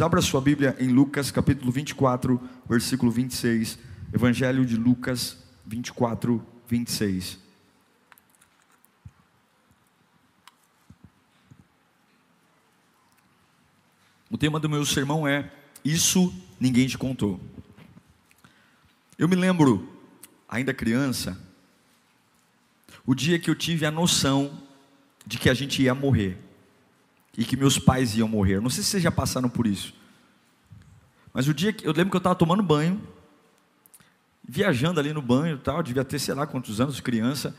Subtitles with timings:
[0.00, 3.78] Abra sua Bíblia em Lucas capítulo 24, versículo 26.
[4.12, 7.38] Evangelho de Lucas 24, 26.
[14.28, 15.48] O tema do meu sermão é
[15.84, 17.40] Isso ninguém te contou.
[19.16, 19.88] Eu me lembro,
[20.48, 21.40] ainda criança,
[23.06, 24.60] o dia que eu tive a noção
[25.24, 26.43] de que a gente ia morrer
[27.36, 28.60] e que meus pais iam morrer.
[28.60, 29.94] Não sei se vocês já passaram por isso.
[31.32, 33.00] Mas o dia que eu lembro que eu estava tomando banho,
[34.46, 37.56] viajando ali no banho, tal, devia ter sei lá quantos anos, criança,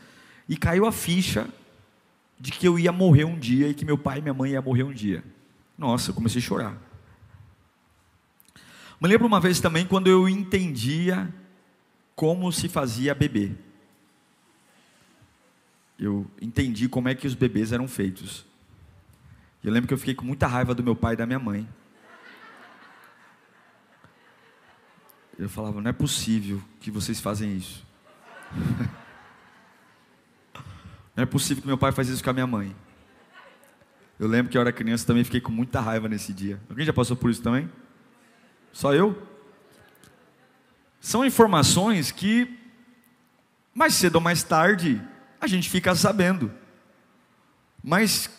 [0.48, 1.46] e caiu a ficha
[2.38, 4.62] de que eu ia morrer um dia e que meu pai e minha mãe iam
[4.62, 5.22] morrer um dia.
[5.76, 6.76] Nossa, eu comecei a chorar.
[9.00, 11.32] Me lembro uma vez também quando eu entendia
[12.14, 13.52] como se fazia bebê.
[15.98, 18.46] Eu entendi como é que os bebês eram feitos.
[19.62, 21.68] Eu lembro que eu fiquei com muita raiva do meu pai e da minha mãe.
[25.38, 27.84] Eu falava, não é possível que vocês fazem isso.
[31.14, 32.74] não é possível que meu pai faz isso com a minha mãe.
[34.18, 36.58] Eu lembro que eu era criança também fiquei com muita raiva nesse dia.
[36.70, 37.70] Alguém já passou por isso também?
[38.72, 39.20] Só eu?
[41.00, 42.58] São informações que
[43.74, 45.02] mais cedo ou mais tarde
[45.38, 46.50] a gente fica sabendo.
[47.84, 48.30] Mas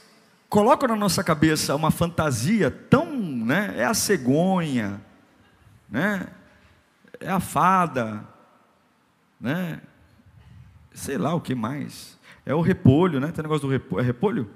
[0.49, 3.73] colocam na nossa cabeça uma fantasia tão, né?
[3.77, 5.01] É a cegonha,
[5.89, 6.27] né?
[7.19, 8.27] É a fada,
[9.39, 9.81] né?
[10.93, 12.17] Sei lá o que mais.
[12.45, 13.31] É o repolho, né?
[13.31, 14.01] Tem negócio do repolho.
[14.01, 14.49] É repolho?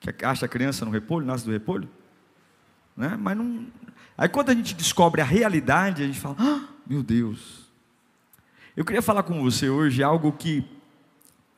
[0.00, 1.88] Que acha a criança no repolho, nasce do repolho?
[2.96, 3.16] Né?
[3.18, 3.66] Mas não.
[4.16, 7.62] Aí quando a gente descobre a realidade, a gente fala: ah, meu Deus.
[8.76, 10.64] Eu queria falar com você hoje algo que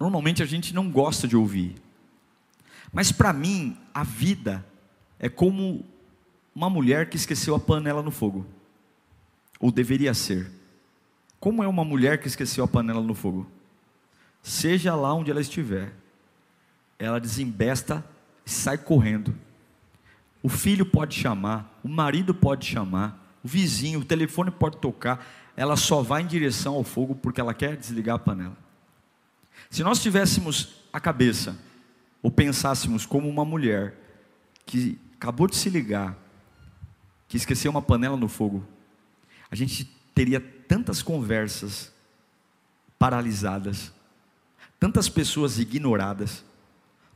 [0.00, 1.83] normalmente a gente não gosta de ouvir.
[2.94, 4.64] Mas para mim, a vida
[5.18, 5.84] é como
[6.54, 8.46] uma mulher que esqueceu a panela no fogo.
[9.58, 10.50] Ou deveria ser.
[11.40, 13.46] Como é uma mulher que esqueceu a panela no fogo?
[14.42, 15.92] Seja lá onde ela estiver,
[16.98, 18.04] ela desembesta
[18.46, 19.34] e sai correndo.
[20.42, 25.26] O filho pode chamar, o marido pode chamar, o vizinho, o telefone pode tocar,
[25.56, 28.56] ela só vai em direção ao fogo porque ela quer desligar a panela.
[29.70, 31.58] Se nós tivéssemos a cabeça
[32.24, 33.94] ou pensássemos como uma mulher
[34.64, 36.16] que acabou de se ligar,
[37.28, 38.66] que esqueceu uma panela no fogo,
[39.50, 41.92] a gente teria tantas conversas
[42.98, 43.92] paralisadas,
[44.80, 46.42] tantas pessoas ignoradas,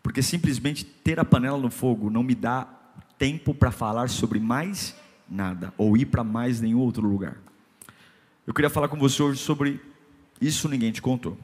[0.02, 2.68] porque simplesmente ter a panela no fogo não me dá
[3.16, 4.94] tempo para falar sobre mais
[5.26, 7.38] nada, ou ir para mais nenhum outro lugar.
[8.47, 9.80] Eu queria falar com você hoje sobre
[10.38, 11.38] isso ninguém te contou.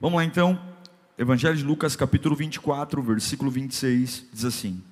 [0.00, 0.73] Vamos lá então,
[1.16, 4.82] Evangelho de Lucas, capítulo 24, versículo 26, diz assim: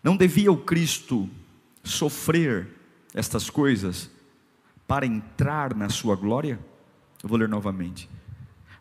[0.00, 1.28] Não devia o Cristo
[1.82, 2.68] sofrer
[3.12, 4.08] estas coisas
[4.86, 6.56] para entrar na sua glória?
[7.20, 8.08] Eu vou ler novamente.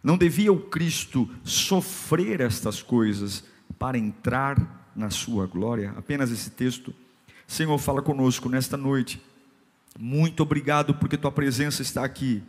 [0.03, 3.43] Não devia o Cristo sofrer estas coisas
[3.79, 5.95] para entrar na sua glória?
[5.97, 6.93] Apenas esse texto.
[7.47, 9.19] Senhor, fala conosco nesta noite.
[9.97, 12.43] Muito obrigado porque tua presença está aqui.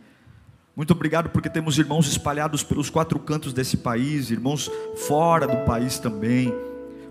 [0.81, 4.67] Muito obrigado porque temos irmãos espalhados pelos quatro cantos desse país, irmãos
[5.07, 6.51] fora do país também.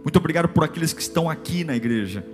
[0.02, 2.26] Muito obrigado por aqueles que estão aqui na igreja,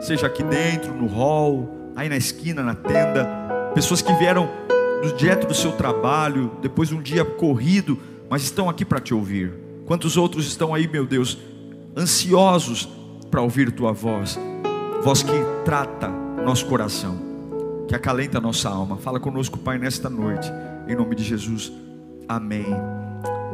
[0.00, 3.26] seja aqui dentro, no hall, aí na esquina, na tenda,
[3.74, 4.48] pessoas que vieram
[5.02, 7.98] do direto do seu trabalho, depois de um dia corrido,
[8.30, 9.52] mas estão aqui para te ouvir.
[9.84, 11.38] Quantos outros estão aí, meu Deus,
[11.96, 12.88] ansiosos
[13.28, 14.38] para ouvir tua voz,
[15.02, 15.32] voz que
[15.64, 17.26] trata nosso coração
[17.88, 18.98] que acalenta nossa alma.
[18.98, 20.52] Fala conosco, Pai, nesta noite,
[20.88, 21.72] em nome de Jesus.
[22.28, 22.66] Amém.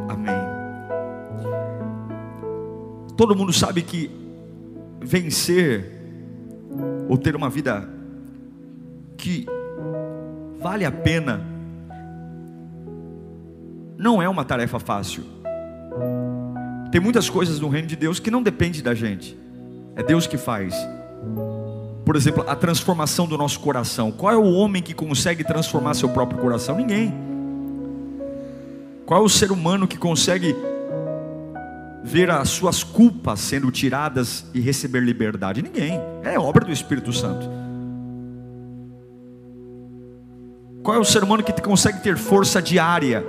[0.09, 0.35] Amém.
[3.17, 4.09] Todo mundo sabe que
[5.01, 5.91] vencer
[7.07, 7.87] ou ter uma vida
[9.17, 9.45] que
[10.59, 11.45] vale a pena
[13.97, 15.23] não é uma tarefa fácil.
[16.91, 19.37] Tem muitas coisas no reino de Deus que não depende da gente.
[19.95, 20.73] É Deus que faz
[22.05, 24.11] por exemplo, a transformação do nosso coração.
[24.11, 26.75] Qual é o homem que consegue transformar seu próprio coração?
[26.75, 27.11] Ninguém.
[29.07, 30.55] Qual é o ser humano que consegue
[32.03, 35.63] ver as suas culpas sendo tiradas e receber liberdade?
[35.63, 35.99] Ninguém.
[36.23, 37.49] É obra do Espírito Santo.
[40.83, 43.25] Qual é o ser humano que consegue ter força diária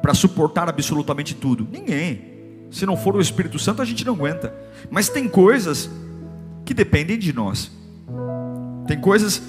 [0.00, 1.66] para suportar absolutamente tudo?
[1.68, 2.30] Ninguém.
[2.70, 4.54] Se não for o Espírito Santo, a gente não aguenta.
[4.88, 5.90] Mas tem coisas
[6.64, 7.81] que dependem de nós.
[8.86, 9.42] Tem coisas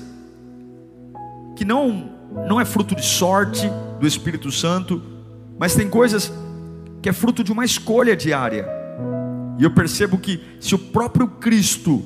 [1.56, 2.12] que não
[2.48, 3.70] não é fruto de sorte
[4.00, 5.02] do Espírito Santo,
[5.58, 6.32] mas tem coisas
[7.02, 8.68] que é fruto de uma escolha diária.
[9.60, 12.04] E eu percebo que se o próprio Cristo,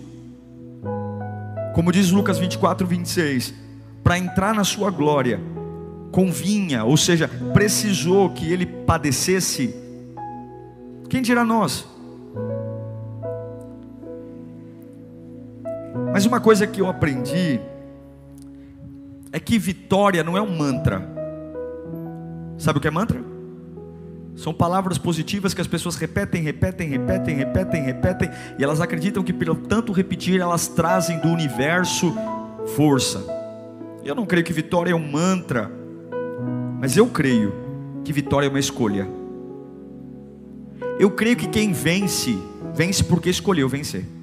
[1.73, 3.53] como diz Lucas 24, 26,
[4.03, 5.39] para entrar na sua glória,
[6.11, 9.73] convinha, ou seja, precisou que ele padecesse,
[11.09, 11.85] quem dirá nós?
[16.17, 17.59] Mas uma coisa que eu aprendi
[19.31, 21.07] é que vitória não é um mantra.
[22.57, 23.23] Sabe o que é mantra?
[24.35, 29.31] São palavras positivas que as pessoas repetem, repetem, repetem, repetem, repetem, e elas acreditam que
[29.31, 32.11] pelo tanto repetir, elas trazem do universo
[32.75, 33.23] força.
[34.03, 35.71] Eu não creio que vitória é um mantra,
[36.81, 37.53] mas eu creio
[38.03, 39.07] que vitória é uma escolha.
[40.99, 42.35] Eu creio que quem vence,
[42.73, 44.16] vence porque escolheu vencer.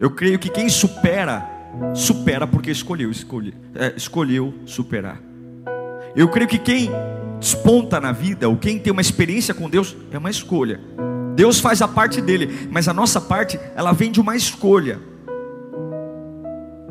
[0.00, 1.46] Eu creio que quem supera,
[1.94, 5.20] supera porque escolheu, escolhe, é, escolheu superar.
[6.16, 6.90] Eu creio que quem
[7.38, 10.80] desponta na vida, ou quem tem uma experiência com Deus, é uma escolha.
[11.36, 14.98] Deus faz a parte dele, mas a nossa parte, ela vem de uma escolha.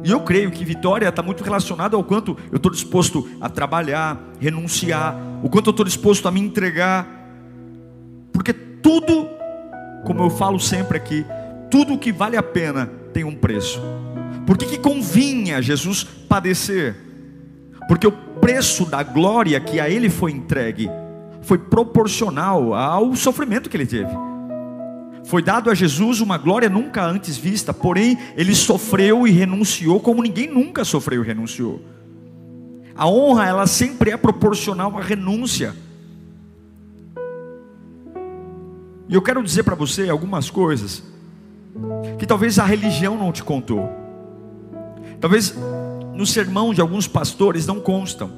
[0.04, 4.22] E eu creio que vitória está muito relacionada ao quanto eu estou disposto a trabalhar,
[4.40, 7.08] renunciar, o quanto eu estou disposto a me entregar.
[8.32, 9.28] Porque tudo,
[10.06, 11.26] como eu falo sempre aqui,
[11.72, 13.82] tudo que vale a pena tem um preço.
[14.46, 16.96] Por que, que convinha Jesus padecer?
[17.88, 20.90] Porque o preço da glória que a ele foi entregue
[21.42, 24.12] foi proporcional ao sofrimento que ele teve.
[25.26, 30.24] Foi dado a Jesus uma glória nunca antes vista, porém ele sofreu e renunciou como
[30.24, 31.82] ninguém nunca sofreu e renunciou.
[32.96, 35.76] A honra, ela sempre é proporcional à renúncia.
[39.08, 41.04] E eu quero dizer para você algumas coisas
[42.18, 43.90] que talvez a religião não te contou.
[45.20, 45.56] Talvez
[46.14, 48.32] no sermão de alguns pastores não constam.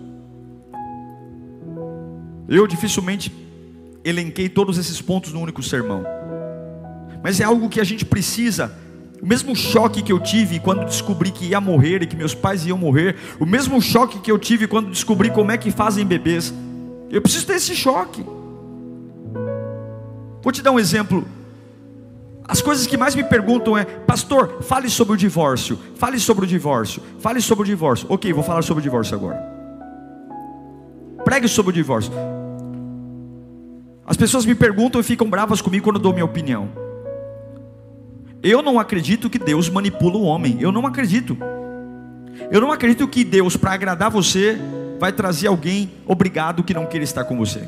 [2.48, 3.34] Eu dificilmente
[4.04, 6.04] elenquei todos esses pontos no único sermão.
[7.24, 8.72] Mas é algo que a gente precisa.
[9.22, 12.66] O mesmo choque que eu tive quando descobri que ia morrer e que meus pais
[12.66, 16.52] iam morrer, o mesmo choque que eu tive quando descobri como é que fazem bebês.
[17.10, 18.26] Eu preciso ter esse choque.
[20.42, 21.26] Vou te dar um exemplo
[22.52, 26.48] as coisas que mais me perguntam é, pastor, fale sobre o divórcio, fale sobre o
[26.48, 28.06] divórcio, fale sobre o divórcio.
[28.10, 29.42] Ok, vou falar sobre o divórcio agora.
[31.24, 32.12] Pregue sobre o divórcio.
[34.06, 36.68] As pessoas me perguntam e ficam bravas comigo quando eu dou minha opinião.
[38.44, 40.58] Eu não acredito que Deus manipula o homem.
[40.60, 41.38] Eu não acredito.
[42.52, 44.60] Eu não acredito que Deus, para agradar você,
[45.00, 47.66] vai trazer alguém obrigado que não queira estar com você.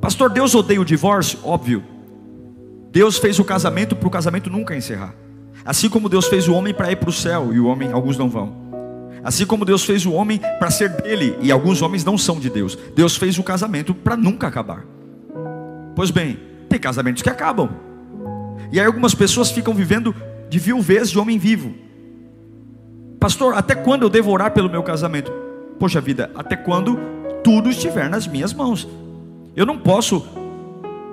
[0.00, 1.38] Pastor, Deus odeia o divórcio?
[1.44, 1.91] Óbvio.
[2.92, 5.14] Deus fez o casamento para o casamento nunca encerrar.
[5.64, 8.18] Assim como Deus fez o homem para ir para o céu e o homem, alguns
[8.18, 8.54] não vão.
[9.24, 12.50] Assim como Deus fez o homem para ser dele e alguns homens não são de
[12.50, 12.76] Deus.
[12.94, 14.84] Deus fez o casamento para nunca acabar.
[15.96, 17.70] Pois bem, tem casamentos que acabam.
[18.70, 20.14] E aí algumas pessoas ficam vivendo
[20.50, 21.72] de viuvez de homem vivo.
[23.18, 25.32] Pastor, até quando eu devo orar pelo meu casamento?
[25.78, 26.98] Poxa vida, até quando
[27.42, 28.86] tudo estiver nas minhas mãos.
[29.56, 30.41] Eu não posso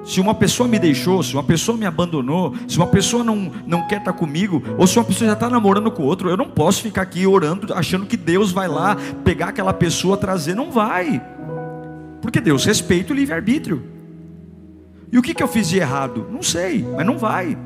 [0.04, 3.88] se uma pessoa me deixou, se uma pessoa me abandonou, se uma pessoa não, não
[3.88, 6.82] quer estar comigo, ou se uma pessoa já está namorando com outro, eu não posso
[6.82, 10.56] ficar aqui orando, achando que Deus vai lá pegar aquela pessoa, trazer.
[10.56, 11.22] Não vai,
[12.22, 13.84] porque Deus respeita o livre-arbítrio.
[15.12, 16.28] E o que, que eu fiz de errado?
[16.32, 17.58] Não sei, mas não vai.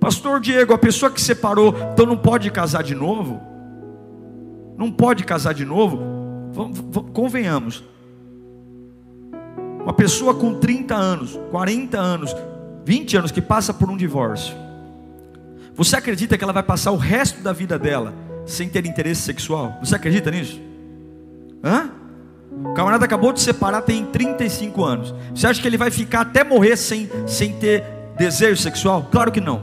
[0.00, 3.40] Pastor Diego, a pessoa que separou, então não pode casar de novo?
[4.76, 6.00] Não pode casar de novo?
[7.12, 7.84] Convenhamos,
[9.90, 12.36] uma pessoa com 30 anos, 40 anos,
[12.84, 14.54] 20 anos que passa por um divórcio.
[15.74, 18.14] Você acredita que ela vai passar o resto da vida dela
[18.46, 19.76] sem ter interesse sexual?
[19.82, 20.60] Você acredita nisso?
[21.64, 21.90] Hã?
[22.52, 25.12] O camarada acabou de separar, tem 35 anos.
[25.34, 27.82] Você acha que ele vai ficar até morrer sem, sem ter
[28.16, 29.08] desejo sexual?
[29.10, 29.60] Claro que não.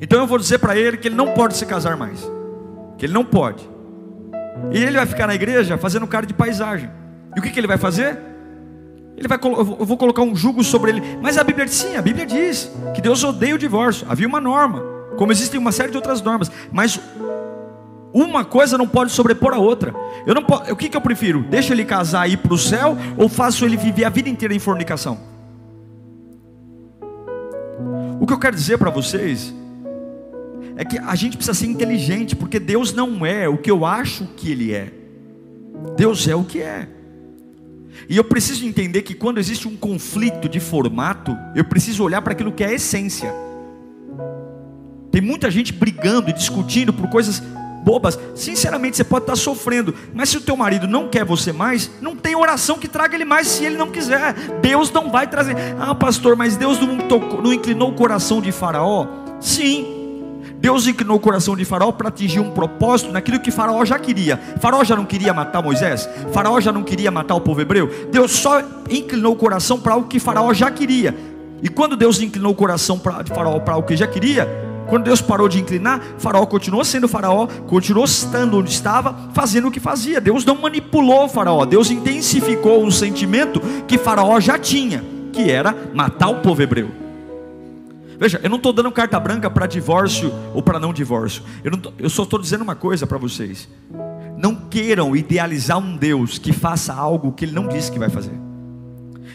[0.00, 2.28] Então eu vou dizer para ele que ele não pode se casar mais.
[2.98, 3.68] Que ele não pode.
[4.72, 6.90] E ele vai ficar na igreja fazendo cara de paisagem.
[7.36, 8.33] E o que, que ele vai fazer?
[9.16, 11.02] Ele vai, eu vou colocar um jugo sobre ele.
[11.22, 14.06] Mas a Bíblia diz sim, a Bíblia diz que Deus odeia o divórcio.
[14.08, 14.82] Havia uma norma,
[15.16, 16.50] como existem uma série de outras normas.
[16.72, 16.98] Mas
[18.12, 19.94] uma coisa não pode sobrepor a outra.
[20.26, 21.44] Eu não o que, que eu prefiro?
[21.48, 24.54] Deixa ele casar e ir para o céu ou faço ele viver a vida inteira
[24.54, 25.18] em fornicação?
[28.20, 29.54] O que eu quero dizer para vocês
[30.76, 34.24] é que a gente precisa ser inteligente, porque Deus não é o que eu acho
[34.36, 34.92] que Ele é,
[35.96, 36.88] Deus é o que é.
[38.08, 42.32] E eu preciso entender que quando existe um conflito de formato, eu preciso olhar para
[42.32, 43.34] aquilo que é a essência.
[45.10, 47.42] Tem muita gente brigando e discutindo por coisas
[47.84, 48.18] bobas.
[48.34, 52.16] Sinceramente, você pode estar sofrendo, mas se o teu marido não quer você mais, não
[52.16, 54.32] tem oração que traga ele mais se ele não quiser.
[54.60, 55.54] Deus não vai trazer.
[55.78, 59.06] Ah, pastor, mas Deus não, tocou, não inclinou o coração de Faraó?
[59.40, 59.93] Sim.
[60.64, 64.38] Deus inclinou o coração de Faraó para atingir um propósito naquilo que Faraó já queria.
[64.62, 66.08] Faraó já não queria matar Moisés?
[66.32, 68.08] Faraó já não queria matar o povo hebreu?
[68.10, 71.14] Deus só inclinou o coração para algo que Faraó já queria.
[71.62, 74.48] E quando Deus inclinou o coração de Faraó para algo que já queria,
[74.88, 79.70] quando Deus parou de inclinar, Faraó continuou sendo Faraó, continuou estando onde estava, fazendo o
[79.70, 80.18] que fazia.
[80.18, 85.76] Deus não manipulou o Faraó, Deus intensificou um sentimento que Faraó já tinha, que era
[85.92, 87.03] matar o povo hebreu.
[88.24, 91.42] Veja, eu não estou dando carta branca para divórcio ou para não divórcio.
[91.62, 93.68] Eu, não tô, eu só estou dizendo uma coisa para vocês.
[94.34, 98.32] Não queiram idealizar um Deus que faça algo que Ele não disse que vai fazer.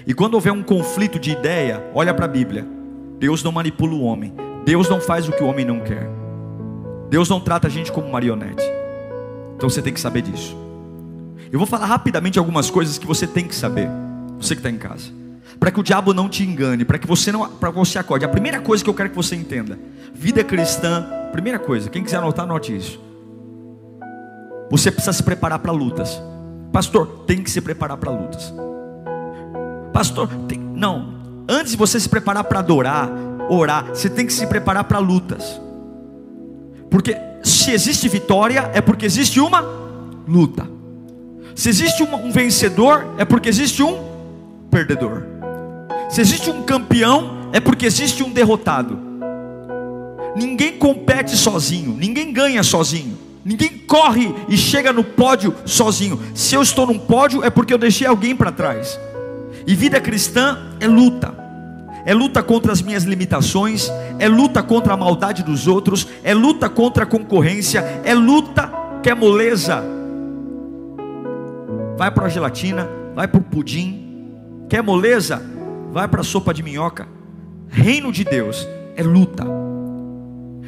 [0.07, 2.67] E quando houver um conflito de ideia, olha para a Bíblia.
[3.19, 4.33] Deus não manipula o homem,
[4.65, 6.09] Deus não faz o que o homem não quer.
[7.11, 8.63] Deus não trata a gente como marionete.
[9.55, 10.57] Então você tem que saber disso.
[11.51, 13.87] Eu vou falar rapidamente algumas coisas que você tem que saber.
[14.39, 15.18] Você que está em casa.
[15.59, 18.23] Para que o diabo não te engane, para que você não, para você acorde.
[18.23, 19.77] A primeira coisa que eu quero que você entenda:
[20.13, 21.05] vida cristã.
[21.31, 22.99] Primeira coisa, quem quiser anotar, anote isso.
[24.71, 26.21] Você precisa se preparar para lutas.
[26.71, 28.53] Pastor, tem que se preparar para lutas.
[29.93, 31.19] Pastor, tem, não.
[31.47, 33.09] Antes de você se preparar para adorar,
[33.49, 35.59] orar, você tem que se preparar para lutas.
[36.89, 39.61] Porque se existe vitória, é porque existe uma
[40.27, 40.67] luta.
[41.55, 43.97] Se existe um, um vencedor, é porque existe um
[44.69, 45.23] perdedor.
[46.09, 48.99] Se existe um campeão, é porque existe um derrotado.
[50.35, 53.17] Ninguém compete sozinho, ninguém ganha sozinho.
[53.45, 56.19] Ninguém corre e chega no pódio sozinho.
[56.35, 58.99] Se eu estou num pódio, é porque eu deixei alguém para trás.
[59.65, 61.39] E vida cristã é luta
[62.05, 66.69] é luta contra as minhas limitações, é luta contra a maldade dos outros, é luta
[66.69, 68.71] contra a concorrência, é luta
[69.03, 69.83] que é moleza.
[71.97, 74.33] Vai para a gelatina, vai para o pudim,
[74.69, 75.41] quer moleza?
[75.91, 77.07] Vai para a sopa de minhoca.
[77.67, 79.45] Reino de Deus é luta.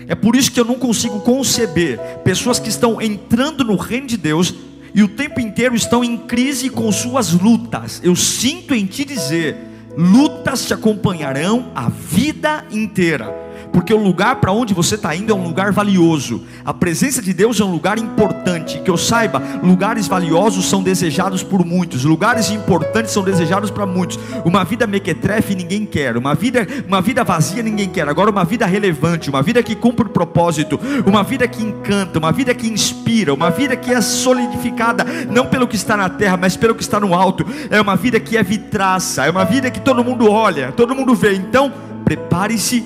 [0.07, 4.17] É por isso que eu não consigo conceber pessoas que estão entrando no reino de
[4.17, 4.53] Deus
[4.93, 8.01] e o tempo inteiro estão em crise com suas lutas.
[8.03, 9.55] Eu sinto em te dizer,
[9.97, 15.35] lutas te acompanharão a vida inteira porque o lugar para onde você está indo é
[15.35, 16.43] um lugar valioso.
[16.65, 18.79] A presença de Deus é um lugar importante.
[18.79, 24.19] Que eu saiba, lugares valiosos são desejados por muitos, lugares importantes são desejados para muitos.
[24.43, 28.07] Uma vida mequetrefe ninguém quer, uma vida, uma vida vazia ninguém quer.
[28.07, 32.31] Agora, uma vida relevante, uma vida que cumpre o propósito, uma vida que encanta, uma
[32.31, 36.57] vida que inspira, uma vida que é solidificada não pelo que está na terra, mas
[36.57, 37.45] pelo que está no alto.
[37.69, 41.15] É uma vida que é vitraça, é uma vida que todo mundo olha, todo mundo
[41.15, 41.33] vê.
[41.35, 41.71] Então,
[42.03, 42.83] prepare-se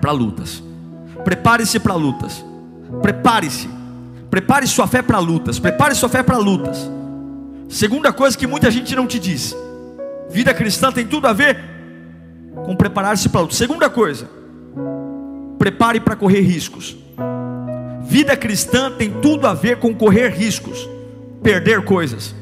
[0.00, 0.62] para lutas.
[1.24, 2.44] Prepare-se para lutas.
[3.02, 3.68] Prepare-se.
[4.30, 5.58] Prepare sua fé para lutas.
[5.58, 6.90] Prepare sua fé para lutas.
[7.68, 9.54] Segunda coisa que muita gente não te diz.
[10.30, 11.58] Vida cristã tem tudo a ver
[12.64, 13.56] com preparar-se para lutas.
[13.56, 14.28] Segunda coisa.
[15.58, 16.96] Prepare para correr riscos.
[18.02, 20.88] Vida cristã tem tudo a ver com correr riscos,
[21.44, 22.34] perder coisas,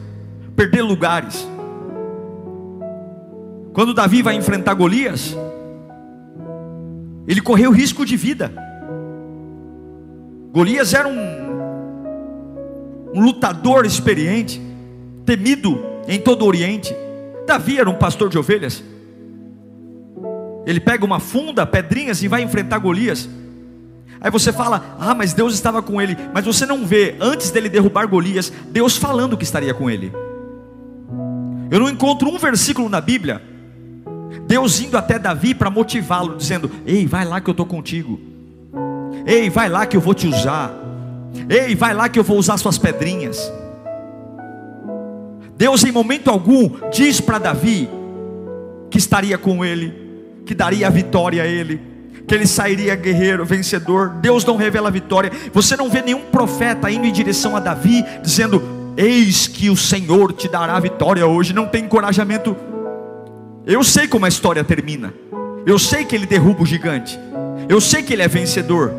[0.57, 1.47] perder lugares.
[3.75, 5.37] Quando Davi vai enfrentar Golias,
[7.29, 8.51] ele correu risco de vida.
[10.51, 11.49] Golias era um,
[13.15, 14.59] um lutador experiente,
[15.27, 16.97] temido em todo o Oriente.
[17.47, 18.83] Davi era um pastor de ovelhas.
[20.65, 23.29] Ele pega uma funda, pedrinhas e vai enfrentar Golias.
[24.21, 26.17] Aí você fala, ah, mas Deus estava com ele.
[26.33, 30.11] Mas você não vê, antes dele derrubar Golias, Deus falando que estaria com ele.
[31.71, 33.43] Eu não encontro um versículo na Bíblia
[34.49, 38.19] Deus indo até Davi para motivá-lo, dizendo: Ei, vai lá que eu estou contigo.
[39.27, 40.73] Ei, vai lá que eu vou te usar.
[41.51, 43.53] Ei, vai lá que eu vou usar suas pedrinhas.
[45.55, 47.91] Deus, em momento algum, diz para Davi
[48.91, 49.93] que estaria com ele,
[50.47, 51.79] que daria a vitória a ele,
[52.27, 54.15] que ele sairia guerreiro, vencedor.
[54.15, 55.31] Deus não revela a vitória.
[55.53, 58.63] Você não vê nenhum profeta indo em direção a Davi, dizendo:
[58.97, 61.53] Eis que o Senhor te dará a vitória hoje.
[61.53, 62.57] Não tem encorajamento
[63.69, 65.13] eu sei como a história termina.
[65.67, 67.19] Eu sei que ele derruba o gigante.
[67.69, 68.93] Eu sei que ele é vencedor.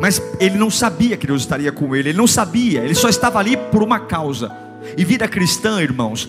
[0.00, 2.10] Mas ele não sabia que Deus estaria com ele.
[2.10, 2.80] Ele não sabia.
[2.82, 4.50] Ele só estava ali por uma causa.
[4.96, 6.28] E vida cristã, irmãos,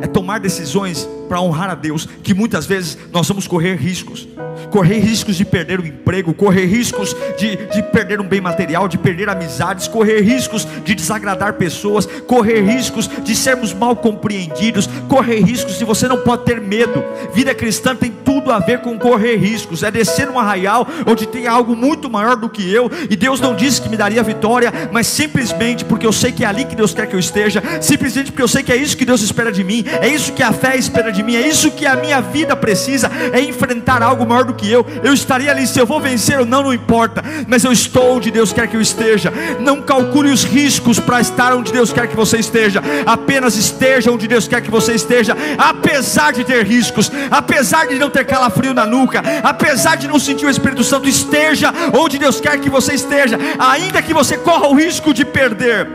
[0.00, 4.26] é tomar decisões para honrar a Deus, que muitas vezes nós vamos correr riscos,
[4.70, 8.98] correr riscos de perder o emprego, correr riscos de, de perder um bem material, de
[8.98, 15.78] perder amizades, correr riscos de desagradar pessoas, correr riscos de sermos mal compreendidos, correr riscos
[15.78, 17.02] de você não pode ter medo.
[17.32, 21.46] Vida cristã tem tudo a ver com correr riscos, é descer num arraial onde tem
[21.46, 25.06] algo muito maior do que eu, e Deus não disse que me daria vitória, mas
[25.06, 28.42] simplesmente porque eu sei que é ali que Deus quer que eu esteja, simplesmente porque
[28.42, 30.76] eu sei que é isso que Deus espera de mim, é isso que a fé
[30.76, 34.54] espera de mim, é isso que a minha vida precisa, é enfrentar algo maior do
[34.54, 34.86] que eu.
[35.02, 38.30] Eu estaria ali, se eu vou vencer ou não, não importa, mas eu estou onde
[38.30, 39.32] Deus quer que eu esteja.
[39.60, 44.26] Não calcule os riscos para estar onde Deus quer que você esteja, apenas esteja onde
[44.26, 48.86] Deus quer que você esteja, apesar de ter riscos, apesar de não ter calafrio na
[48.86, 53.38] nuca, apesar de não sentir o Espírito Santo, esteja onde Deus quer que você esteja,
[53.58, 55.88] ainda que você corra o risco de perder.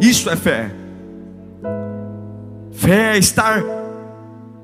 [0.00, 0.70] Isso é fé.
[2.72, 3.62] Fé é estar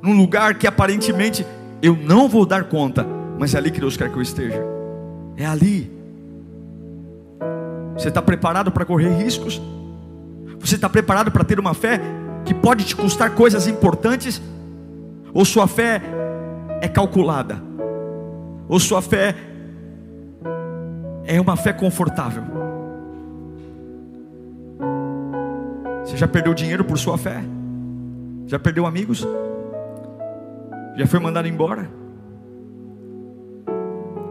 [0.02, 1.44] num lugar que aparentemente
[1.86, 3.06] eu não vou dar conta,
[3.38, 4.60] mas é ali que Deus quer que eu esteja.
[5.36, 5.88] É ali.
[7.94, 9.62] Você está preparado para correr riscos?
[10.58, 12.00] Você está preparado para ter uma fé
[12.44, 14.42] que pode te custar coisas importantes?
[15.32, 16.02] Ou sua fé
[16.80, 17.62] é calculada?
[18.68, 19.36] Ou sua fé
[21.24, 22.42] é uma fé confortável?
[26.04, 27.44] Você já perdeu dinheiro por sua fé?
[28.46, 29.24] Já perdeu amigos?
[30.96, 31.90] Já foi mandado embora?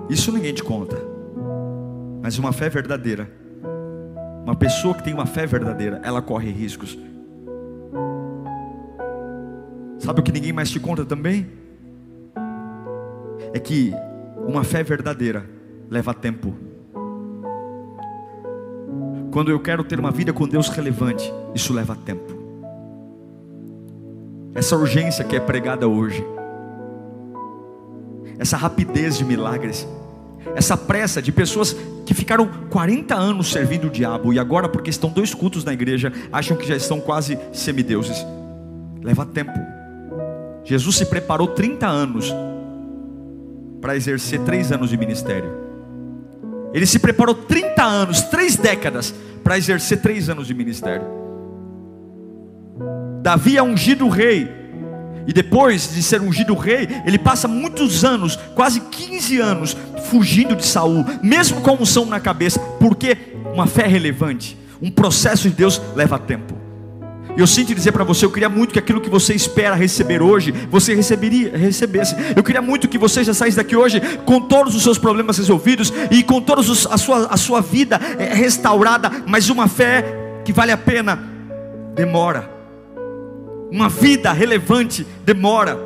[0.10, 0.98] Isso ninguém te conta.
[2.22, 3.30] Mas uma fé verdadeira,
[4.44, 6.98] uma pessoa que tem uma fé verdadeira, ela corre riscos.
[10.00, 11.48] Sabe o que ninguém mais te conta também?
[13.54, 13.94] É que
[14.48, 15.46] uma fé verdadeira
[15.90, 16.56] leva tempo.
[19.32, 22.46] Quando eu quero ter uma vida com Deus relevante, isso leva tempo
[24.56, 26.26] essa urgência que é pregada hoje,
[28.38, 29.88] essa rapidez de milagres,
[30.56, 31.76] essa pressa de pessoas
[32.06, 36.14] que ficaram 40 anos servindo o diabo e agora, porque estão dois cultos na igreja,
[36.32, 38.26] acham que já estão quase semideuses.
[39.02, 39.54] Leva tempo.
[40.64, 42.34] Jesus se preparou 30 anos
[43.82, 45.50] para exercer três anos de ministério.
[46.74, 51.06] Ele se preparou 30 anos, três décadas, para exercer três anos de ministério.
[53.22, 54.65] Davi é ungido rei.
[55.28, 59.78] E depois de ser ungido rei, ele passa muitos anos, quase 15 anos,
[60.10, 63.18] fugindo de Saul, mesmo com unção na cabeça, porque
[63.54, 66.66] uma fé relevante, um processo de Deus leva tempo.
[67.36, 70.22] E eu sinto dizer para você, eu queria muito que aquilo que você espera receber
[70.22, 72.16] hoje, você receberia, recebesse.
[72.34, 75.92] Eu queria muito que você já saísse daqui hoje com todos os seus problemas resolvidos
[76.12, 80.06] e com toda a sua, a sua vida eh, restaurada, mas uma fé
[80.46, 81.20] que vale a pena
[81.94, 82.55] demora.
[83.76, 85.78] Uma vida relevante demora.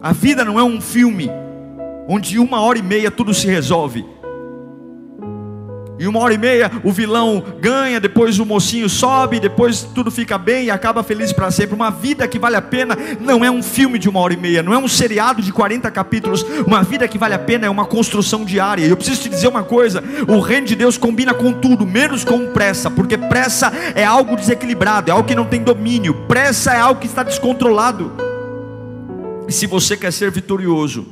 [0.00, 1.28] A vida não é um filme
[2.06, 4.06] onde uma hora e meia tudo se resolve.
[5.98, 10.36] Em uma hora e meia o vilão ganha, depois o mocinho sobe, depois tudo fica
[10.36, 11.74] bem e acaba feliz para sempre.
[11.74, 14.62] Uma vida que vale a pena não é um filme de uma hora e meia,
[14.62, 16.44] não é um seriado de 40 capítulos.
[16.66, 18.84] Uma vida que vale a pena é uma construção diária.
[18.84, 22.24] E eu preciso te dizer uma coisa: o reino de Deus combina com tudo, menos
[22.24, 26.80] com pressa, porque pressa é algo desequilibrado, é algo que não tem domínio, pressa é
[26.80, 28.12] algo que está descontrolado.
[29.46, 31.06] E se você quer ser vitorioso,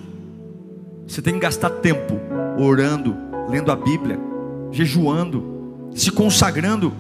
[1.06, 2.18] você tem que gastar tempo
[2.58, 3.16] orando,
[3.48, 4.31] lendo a Bíblia
[4.72, 6.92] jejuando, se consagrando,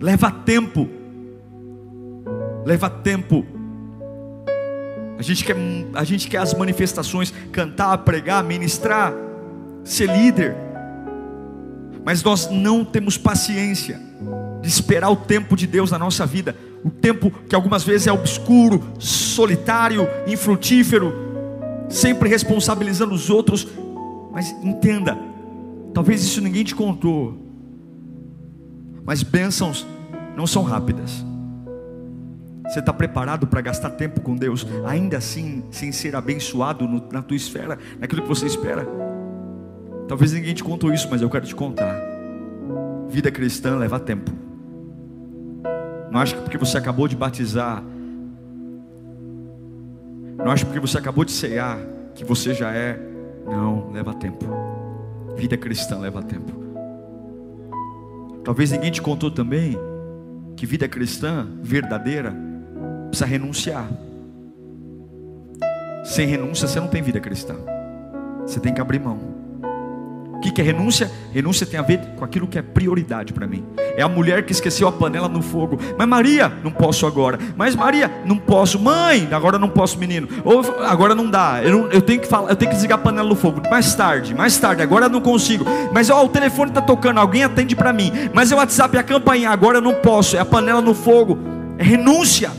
[0.00, 0.88] leva tempo.
[2.64, 3.44] Leva tempo.
[5.18, 5.56] A gente quer,
[5.94, 9.12] a gente quer as manifestações, cantar, pregar, ministrar,
[9.84, 10.56] ser líder.
[12.04, 14.00] Mas nós não temos paciência
[14.62, 16.56] de esperar o tempo de Deus na nossa vida.
[16.84, 21.12] O tempo que algumas vezes é obscuro, solitário, infrutífero,
[21.88, 23.66] sempre responsabilizando os outros.
[24.32, 25.16] Mas entenda,
[25.94, 27.38] Talvez isso ninguém te contou.
[29.04, 29.86] Mas bênçãos
[30.36, 31.24] não são rápidas.
[32.66, 37.22] Você está preparado para gastar tempo com Deus, ainda assim, sem ser abençoado no, na
[37.22, 38.86] tua esfera, naquilo que você espera?
[40.08, 41.94] Talvez ninguém te contou isso, mas eu quero te contar.
[43.08, 44.32] Vida cristã leva tempo.
[46.10, 47.82] Não acho que porque você acabou de batizar,
[50.38, 51.78] não acho que porque você acabou de cear,
[52.14, 52.98] que você já é.
[53.46, 54.44] Não, leva tempo.
[55.36, 56.52] Vida cristã leva tempo.
[58.44, 59.76] Talvez ninguém te contou também
[60.56, 62.34] que vida cristã verdadeira
[63.08, 63.88] precisa renunciar.
[66.04, 67.54] Sem renúncia você não tem vida cristã.
[68.46, 69.33] Você tem que abrir mão.
[70.44, 71.10] Que, que é renúncia?
[71.32, 73.64] Renúncia tem a ver com aquilo que é prioridade para mim.
[73.96, 75.78] É a mulher que esqueceu a panela no fogo.
[75.96, 77.38] Mas Maria, não posso agora.
[77.56, 78.78] Mas Maria, não posso.
[78.78, 80.28] Mãe, agora não posso, menino.
[80.44, 81.62] Ou agora não dá.
[81.62, 83.62] Eu, não, eu tenho que falar, eu tenho que desligar a panela no fogo.
[83.70, 84.82] Mais tarde, mais tarde.
[84.82, 85.64] Agora não consigo.
[85.92, 87.18] Mas ó, o telefone está tocando.
[87.18, 88.12] Alguém atende para mim.
[88.34, 89.48] Mas o WhatsApp e a campainha.
[89.48, 90.36] Agora eu não posso.
[90.36, 91.38] É a panela no fogo.
[91.78, 92.50] É renúncia.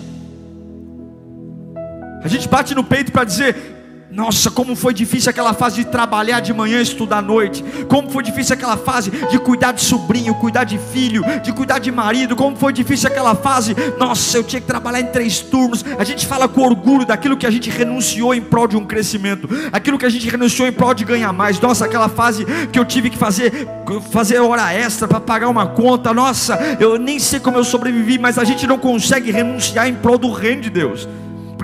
[2.23, 3.74] A gente bate no peito para dizer:
[4.15, 7.61] nossa, como foi difícil aquela fase de trabalhar de manhã e estudar à noite.
[7.89, 11.91] Como foi difícil aquela fase de cuidar de sobrinho, cuidar de filho, de cuidar de
[11.91, 12.33] marido.
[12.33, 13.75] Como foi difícil aquela fase.
[13.99, 15.83] Nossa, eu tinha que trabalhar em três turnos.
[15.99, 19.49] A gente fala com orgulho daquilo que a gente renunciou em prol de um crescimento.
[19.73, 21.59] Aquilo que a gente renunciou em prol de ganhar mais.
[21.59, 23.67] Nossa, aquela fase que eu tive que fazer,
[24.11, 26.13] fazer hora extra para pagar uma conta.
[26.13, 30.17] Nossa, eu nem sei como eu sobrevivi, mas a gente não consegue renunciar em prol
[30.17, 31.05] do reino de Deus.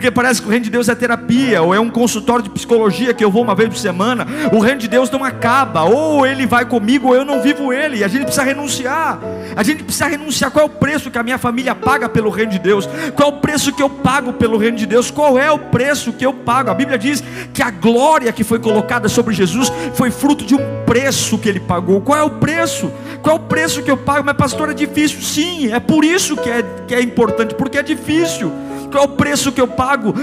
[0.01, 3.13] Porque parece que o reino de Deus é terapia, ou é um consultório de psicologia
[3.13, 4.25] que eu vou uma vez por semana.
[4.51, 8.03] O reino de Deus não acaba, ou ele vai comigo, ou eu não vivo ele.
[8.03, 9.19] A gente precisa renunciar.
[9.55, 10.49] A gente precisa renunciar.
[10.49, 12.89] Qual é o preço que a minha família paga pelo reino de Deus?
[13.15, 15.11] Qual é o preço que eu pago pelo reino de Deus?
[15.11, 16.71] Qual é o preço que eu pago?
[16.71, 20.83] A Bíblia diz que a glória que foi colocada sobre Jesus foi fruto de um
[20.83, 22.01] preço que ele pagou.
[22.01, 22.91] Qual é o preço?
[23.21, 24.25] Qual é o preço que eu pago?
[24.25, 25.21] Mas pastor, é difícil.
[25.21, 28.51] Sim, é por isso que é, que é importante, porque é difícil.
[28.91, 30.13] Qual é o preço que eu pago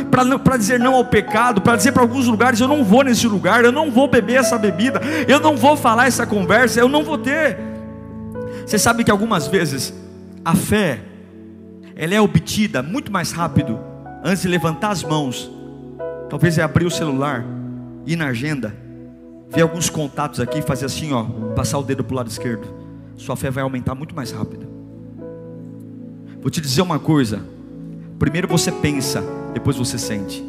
[0.43, 1.61] para dizer não ao pecado?
[1.63, 4.59] Para dizer para alguns lugares: eu não vou nesse lugar, eu não vou beber essa
[4.59, 7.59] bebida, eu não vou falar essa conversa, eu não vou ter.
[8.67, 9.95] Você sabe que algumas vezes
[10.45, 11.01] a fé
[11.97, 13.81] ela é obtida muito mais rápido
[14.23, 15.51] antes de levantar as mãos.
[16.29, 17.45] Talvez é abrir o celular,
[18.07, 18.75] ir na agenda,
[19.49, 21.25] ver alguns contatos aqui, fazer assim, ó,
[21.57, 22.69] passar o dedo para o lado esquerdo.
[23.17, 24.69] Sua fé vai aumentar muito mais rápido.
[26.41, 27.41] Vou te dizer uma coisa:
[28.19, 29.23] Primeiro você pensa,
[29.55, 30.45] depois você sente.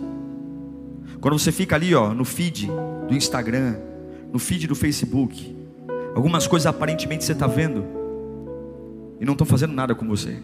[1.21, 2.67] Quando você fica ali, ó, no feed
[3.08, 3.75] do Instagram,
[4.32, 5.55] no feed do Facebook,
[6.15, 7.86] algumas coisas aparentemente você está vendo
[9.19, 10.38] e não estão fazendo nada com você.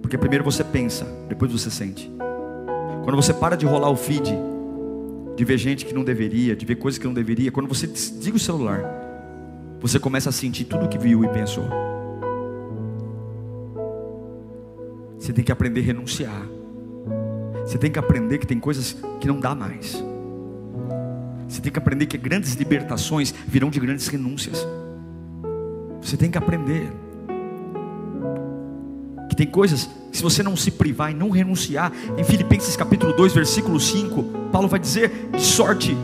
[0.00, 2.10] Porque primeiro você pensa, depois você sente.
[3.04, 4.34] Quando você para de rolar o feed,
[5.36, 8.36] de ver gente que não deveria, de ver coisas que não deveria, quando você desliga
[8.36, 8.82] o celular,
[9.80, 11.87] você começa a sentir tudo o que viu e pensou.
[15.18, 16.46] Você tem que aprender a renunciar.
[17.64, 20.02] Você tem que aprender que tem coisas que não dá mais.
[21.48, 24.66] Você tem que aprender que grandes libertações virão de grandes renúncias.
[26.00, 26.90] Você tem que aprender
[29.28, 33.12] que tem coisas que se você não se privar e não renunciar, em Filipenses capítulo
[33.12, 35.96] 2, versículo 5, Paulo vai dizer: de sorte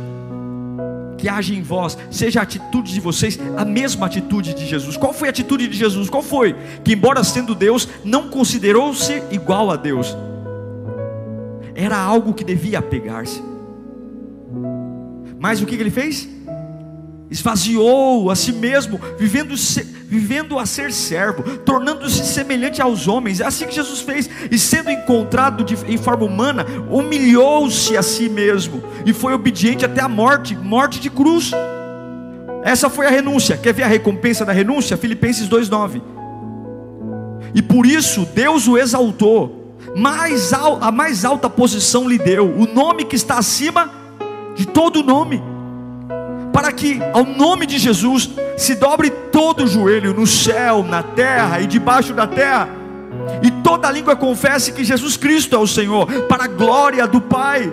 [1.24, 4.94] que age em vós, seja a atitude de vocês a mesma atitude de Jesus.
[4.94, 6.10] Qual foi a atitude de Jesus?
[6.10, 6.54] Qual foi?
[6.84, 10.14] Que, embora sendo Deus, não considerou-se igual a Deus,
[11.74, 13.42] era algo que devia apegar-se.
[15.38, 16.28] Mas o que ele fez?
[17.34, 19.56] Esvaziou a si mesmo, vivendo,
[20.06, 23.40] vivendo a ser servo, tornando-se semelhante aos homens.
[23.40, 28.28] É assim que Jesus fez, e sendo encontrado de, em forma humana, humilhou-se a si
[28.28, 31.50] mesmo e foi obediente até a morte morte de cruz.
[32.62, 33.56] Essa foi a renúncia.
[33.56, 34.96] Quer ver a recompensa da renúncia?
[34.96, 36.00] Filipenses 2,9.
[37.52, 43.04] E por isso Deus o exaltou, mais a mais alta posição lhe deu, o nome
[43.04, 43.90] que está acima
[44.54, 45.53] de todo nome
[46.54, 51.60] para que ao nome de Jesus se dobre todo o joelho no céu, na terra
[51.60, 52.68] e debaixo da terra,
[53.42, 57.72] e toda língua confesse que Jesus Cristo é o Senhor, para a glória do Pai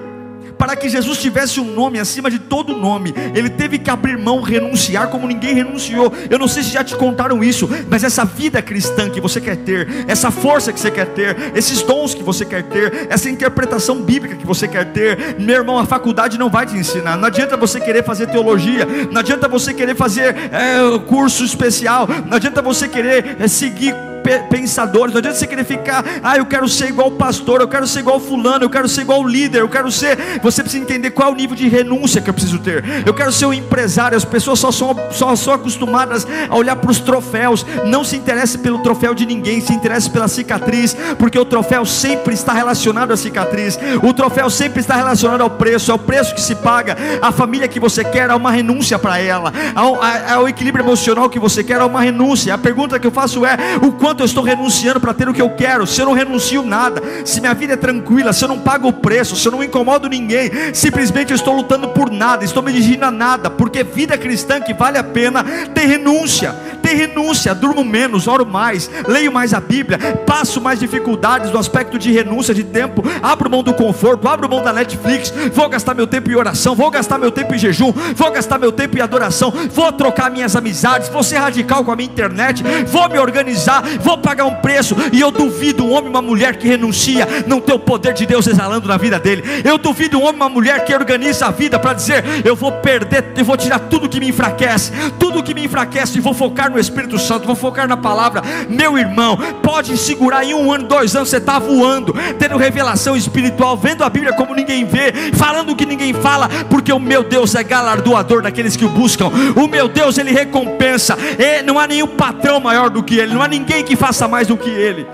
[0.61, 4.41] para que Jesus tivesse um nome acima de todo nome, ele teve que abrir mão,
[4.41, 6.13] renunciar como ninguém renunciou.
[6.29, 9.57] Eu não sei se já te contaram isso, mas essa vida cristã que você quer
[9.57, 14.03] ter, essa força que você quer ter, esses dons que você quer ter, essa interpretação
[14.03, 17.17] bíblica que você quer ter, meu irmão, a faculdade não vai te ensinar.
[17.17, 22.37] Não adianta você querer fazer teologia, não adianta você querer fazer é, curso especial, não
[22.37, 24.10] adianta você querer é, seguir
[24.49, 25.13] pensadores.
[25.13, 27.99] Não adianta você querer ficar, ah, eu quero ser igual o pastor, eu quero ser
[27.99, 30.17] igual fulano, eu quero ser igual o líder, eu quero ser.
[30.41, 32.83] Você precisa entender qual é o nível de renúncia que eu preciso ter.
[33.05, 34.17] Eu quero ser um empresário.
[34.17, 37.65] As pessoas só são, só são acostumadas a olhar para os troféus.
[37.85, 42.33] Não se interesse pelo troféu de ninguém, se interesse pela cicatriz, porque o troféu sempre
[42.33, 43.77] está relacionado à cicatriz.
[44.03, 46.97] O troféu sempre está relacionado ao preço, é o preço que se paga.
[47.21, 51.39] A família que você quer há uma renúncia para ela, ao, ao equilíbrio emocional que
[51.39, 52.53] você quer há uma renúncia.
[52.53, 55.41] A pergunta que eu faço é: o quanto eu estou renunciando para ter o que
[55.41, 58.59] eu quero, se eu não renuncio nada, se minha vida é tranquila, se eu não
[58.59, 62.61] pago o preço, se eu não incomodo ninguém, simplesmente eu estou lutando por nada, estou
[62.61, 65.43] me dirigindo a nada, porque vida cristã que vale a pena
[65.73, 66.55] tem renúncia,
[66.91, 71.97] tem renúncia, durmo menos, oro mais, leio mais a Bíblia, passo mais dificuldades do aspecto
[71.97, 76.05] de renúncia de tempo, abro mão do conforto, abro mão da Netflix, vou gastar meu
[76.05, 79.53] tempo em oração, vou gastar meu tempo em jejum, vou gastar meu tempo em adoração,
[79.71, 84.17] vou trocar minhas amizades, vou ser radical com a minha internet, vou me organizar, vou
[84.17, 87.73] pagar um preço, e eu duvido um homem e uma mulher que renuncia, não ter
[87.73, 89.43] o poder de Deus exalando na vida dele.
[89.63, 92.71] Eu duvido um homem e uma mulher que organiza a vida para dizer: eu vou
[92.73, 96.69] perder, eu vou tirar tudo que me enfraquece, tudo que me enfraquece, e vou focar
[96.69, 98.41] no Espírito Santo, vou focar na palavra.
[98.69, 103.77] Meu irmão, pode segurar em um ano, dois anos, você está voando, tendo revelação espiritual,
[103.77, 107.55] vendo a Bíblia como ninguém vê, falando o que ninguém fala, porque o meu Deus
[107.55, 109.29] é galardoador daqueles que o buscam.
[109.55, 111.17] O meu Deus, ele recompensa.
[111.37, 114.47] E não há nenhum patrão maior do que ele, não há ninguém que faça mais
[114.47, 115.05] do que ele.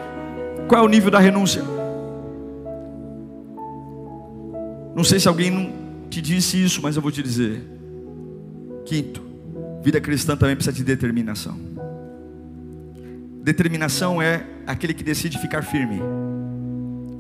[0.67, 1.63] Qual é o nível da renúncia?
[4.95, 5.71] Não sei se alguém não
[6.09, 7.63] te disse isso, mas eu vou te dizer.
[8.85, 9.26] Quinto,
[9.87, 11.57] vida cristã também precisa de determinação.
[13.41, 16.01] Determinação é aquele que decide ficar firme.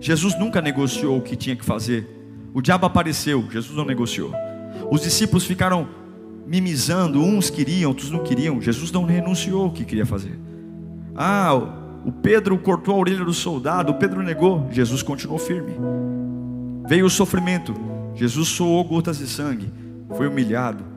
[0.01, 2.05] Jesus nunca negociou o que tinha que fazer.
[2.53, 4.33] O diabo apareceu, Jesus não negociou.
[4.91, 5.87] Os discípulos ficaram
[6.45, 8.61] mimizando, uns queriam, outros não queriam.
[8.61, 10.37] Jesus não renunciou o que queria fazer.
[11.15, 11.53] Ah,
[12.03, 15.71] o Pedro cortou a orelha do soldado, o Pedro negou, Jesus continuou firme.
[16.85, 17.73] Veio o sofrimento.
[18.13, 19.71] Jesus soou gotas de sangue.
[20.17, 20.96] Foi humilhado,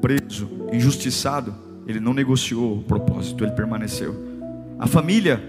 [0.00, 1.54] preso, injustiçado.
[1.86, 4.14] Ele não negociou o propósito, ele permaneceu.
[4.78, 5.42] A família,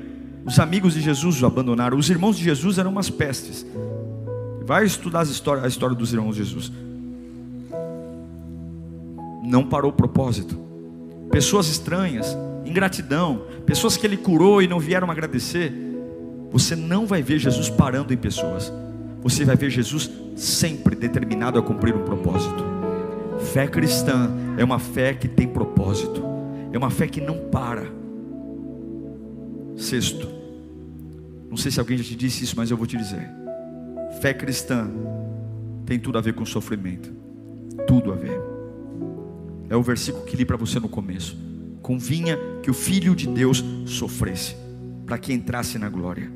[0.45, 1.97] os amigos de Jesus o abandonaram.
[1.97, 3.65] Os irmãos de Jesus eram umas pestes.
[4.65, 6.71] Vai estudar a história dos irmãos de Jesus.
[9.43, 10.57] Não parou o propósito.
[11.31, 15.73] Pessoas estranhas, ingratidão, pessoas que ele curou e não vieram agradecer.
[16.51, 18.71] Você não vai ver Jesus parando em pessoas
[19.21, 22.68] você vai ver Jesus sempre determinado a cumprir um propósito.
[23.39, 26.23] Fé cristã é uma fé que tem propósito,
[26.71, 27.87] é uma fé que não para.
[29.75, 30.27] Sexto,
[31.49, 33.29] não sei se alguém já te disse isso, mas eu vou te dizer:
[34.21, 34.89] fé cristã
[35.85, 37.11] tem tudo a ver com sofrimento,
[37.87, 38.39] tudo a ver.
[39.69, 41.37] É o versículo que li para você no começo.
[41.81, 44.55] Convinha que o Filho de Deus sofresse,
[45.05, 46.29] para que entrasse na glória.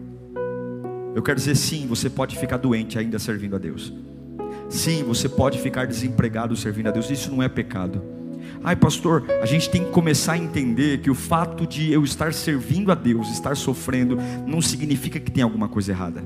[1.14, 3.94] Eu quero dizer sim, você pode ficar doente ainda servindo a Deus.
[4.74, 7.08] Sim, você pode ficar desempregado servindo a Deus.
[7.12, 8.02] Isso não é pecado.
[8.64, 12.34] Ai, pastor, a gente tem que começar a entender que o fato de eu estar
[12.34, 16.24] servindo a Deus, estar sofrendo, não significa que tem alguma coisa errada.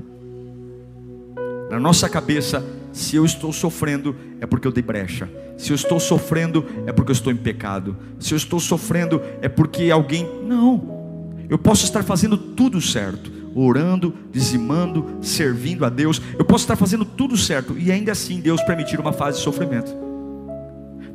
[1.70, 5.28] Na nossa cabeça, se eu estou sofrendo, é porque eu dei brecha.
[5.58, 7.98] Se eu estou sofrendo, é porque eu estou em pecado.
[8.18, 10.26] Se eu estou sofrendo, é porque alguém.
[10.42, 11.36] Não.
[11.50, 16.20] Eu posso estar fazendo tudo certo orando, dizimando, servindo a Deus.
[16.38, 19.94] Eu posso estar fazendo tudo certo e ainda assim Deus permitir uma fase de sofrimento.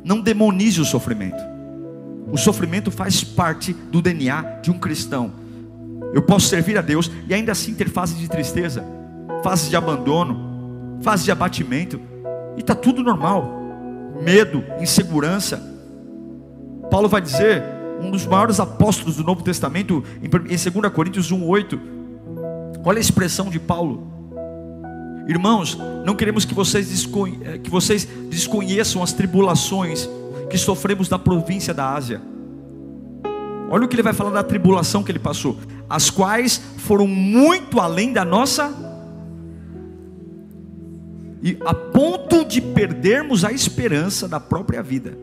[0.04, 1.42] Não demonize o sofrimento.
[2.30, 5.32] O sofrimento faz parte do DNA de um cristão.
[6.12, 8.84] Eu posso servir a Deus e ainda assim ter fase de tristeza,
[9.42, 12.00] fase de abandono, fase de abatimento,
[12.56, 13.62] e está tudo normal.
[14.22, 15.60] Medo, insegurança.
[16.90, 17.62] Paulo vai dizer,
[18.00, 21.78] um dos maiores apóstolos do Novo Testamento, em 2 Coríntios 1,8,
[22.84, 24.12] Olha a expressão de Paulo.
[25.26, 27.08] Irmãos, não queremos que vocês,
[27.44, 30.08] eh, que vocês desconheçam as tribulações
[30.50, 32.20] que sofremos na província da Ásia.
[33.70, 35.56] Olha o que ele vai falar da tribulação que ele passou,
[35.88, 38.72] as quais foram muito além da nossa
[41.42, 45.16] e a ponto de perdermos a esperança da própria vida.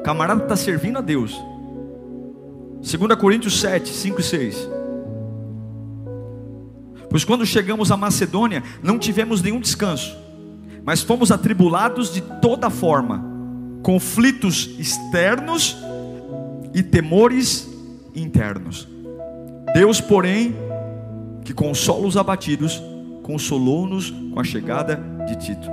[0.00, 1.38] O camarada está servindo a Deus.
[2.80, 4.75] 2 Coríntios 7, 5 e 6.
[7.16, 10.14] Pois quando chegamos à Macedônia, não tivemos nenhum descanso,
[10.84, 13.24] mas fomos atribulados de toda forma,
[13.82, 15.78] conflitos externos
[16.74, 17.66] e temores
[18.14, 18.86] internos.
[19.72, 20.54] Deus, porém,
[21.42, 22.82] que consola os abatidos,
[23.22, 25.70] consolou-nos com a chegada de Tito.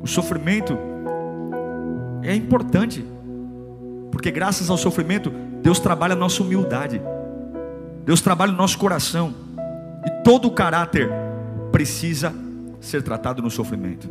[0.00, 0.78] O sofrimento
[2.22, 3.04] é importante,
[4.12, 5.32] porque graças ao sofrimento,
[5.64, 7.02] Deus trabalha a nossa humildade,
[8.04, 9.49] Deus trabalha o nosso coração.
[10.04, 11.10] E todo o caráter
[11.70, 12.32] precisa
[12.80, 14.08] ser tratado no sofrimento.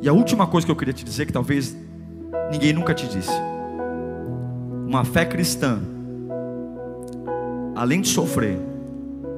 [0.00, 1.76] E a última coisa que eu queria te dizer, que talvez
[2.50, 3.32] ninguém nunca te disse:
[4.86, 5.80] uma fé cristã,
[7.74, 8.58] além de sofrer,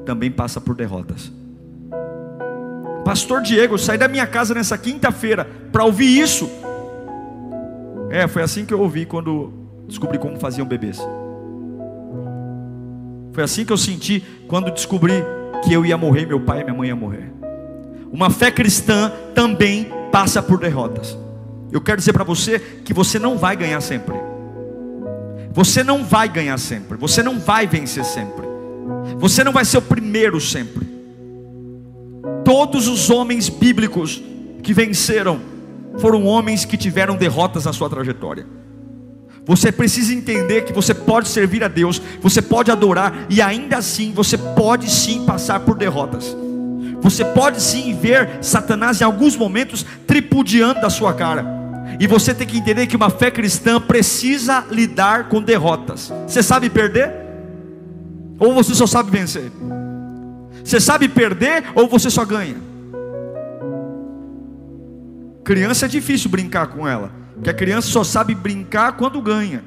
[0.04, 1.32] também passa por derrotas.
[3.04, 6.50] Pastor Diego, eu saí da minha casa nessa quinta-feira para ouvir isso.
[8.10, 9.52] É, foi assim que eu ouvi quando
[9.86, 10.98] descobri como faziam bebês.
[13.32, 15.22] Foi assim que eu senti quando descobri
[15.66, 17.32] que eu ia morrer, meu pai e minha mãe iam morrer.
[18.12, 21.18] Uma fé cristã também passa por derrotas.
[21.72, 24.14] Eu quero dizer para você que você não vai ganhar sempre.
[25.52, 28.46] Você não vai ganhar sempre, você não vai vencer sempre,
[29.18, 30.86] você não vai ser o primeiro sempre.
[32.44, 34.22] Todos os homens bíblicos
[34.62, 35.40] que venceram
[35.98, 38.46] foram homens que tiveram derrotas na sua trajetória.
[39.46, 44.12] Você precisa entender que você pode servir a Deus, você pode adorar e ainda assim
[44.12, 46.36] você pode sim passar por derrotas.
[47.00, 51.46] Você pode sim ver Satanás em alguns momentos tripudiando da sua cara.
[52.00, 56.12] E você tem que entender que uma fé cristã precisa lidar com derrotas.
[56.26, 57.12] Você sabe perder?
[58.40, 59.52] Ou você só sabe vencer?
[60.64, 62.56] Você sabe perder ou você só ganha?
[65.44, 69.62] Criança é difícil brincar com ela, porque a criança só sabe brincar quando ganha.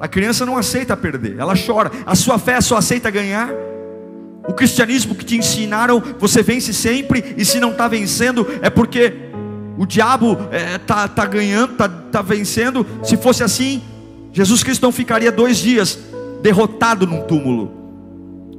[0.00, 1.90] A criança não aceita perder, ela chora.
[2.04, 3.50] A sua fé só aceita ganhar.
[4.46, 9.14] O cristianismo que te ensinaram, você vence sempre, e se não está vencendo, é porque
[9.78, 12.86] o diabo está é, tá, tá ganhando, está tá vencendo.
[13.02, 13.82] Se fosse assim,
[14.32, 15.98] Jesus Cristo não ficaria dois dias
[16.42, 17.83] derrotado num túmulo.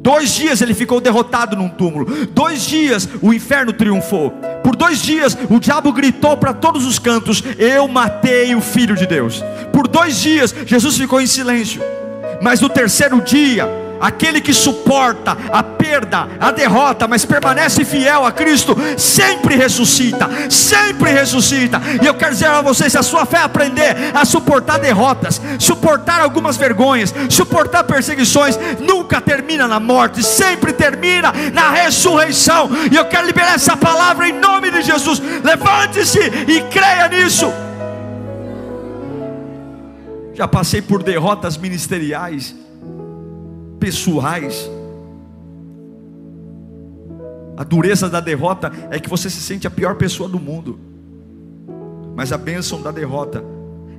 [0.05, 2.27] Dois dias ele ficou derrotado num túmulo.
[2.27, 4.29] Dois dias o inferno triunfou.
[4.63, 9.07] Por dois dias o diabo gritou para todos os cantos: Eu matei o filho de
[9.07, 9.43] Deus.
[9.73, 11.81] Por dois dias Jesus ficou em silêncio.
[12.39, 13.67] Mas no terceiro dia,
[13.99, 21.11] aquele que suporta a perda, a derrota, mas permanece fiel a Cristo, sempre ressuscita, sempre
[21.11, 21.81] ressuscita.
[22.01, 26.21] E eu quero dizer a vocês: se a sua fé aprender a suportar derrotas, suportar
[26.21, 32.69] algumas vergonhas, suportar perseguições, nunca termina na morte, sempre termina na ressurreição.
[32.91, 35.21] E eu quero liberar essa palavra em nome de Jesus.
[35.43, 37.51] Levante-se e creia nisso.
[40.33, 42.53] Já passei por derrotas ministeriais
[43.85, 44.67] pessoais.
[47.55, 50.79] A dureza da derrota é que você se sente a pior pessoa do mundo.
[52.15, 53.43] Mas a bênção da derrota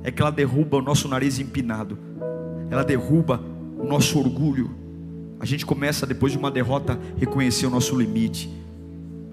[0.03, 1.97] é que ela derruba o nosso nariz empinado,
[2.69, 3.41] ela derruba
[3.79, 4.71] o nosso orgulho.
[5.39, 8.51] A gente começa, depois de uma derrota, reconhecer o nosso limite.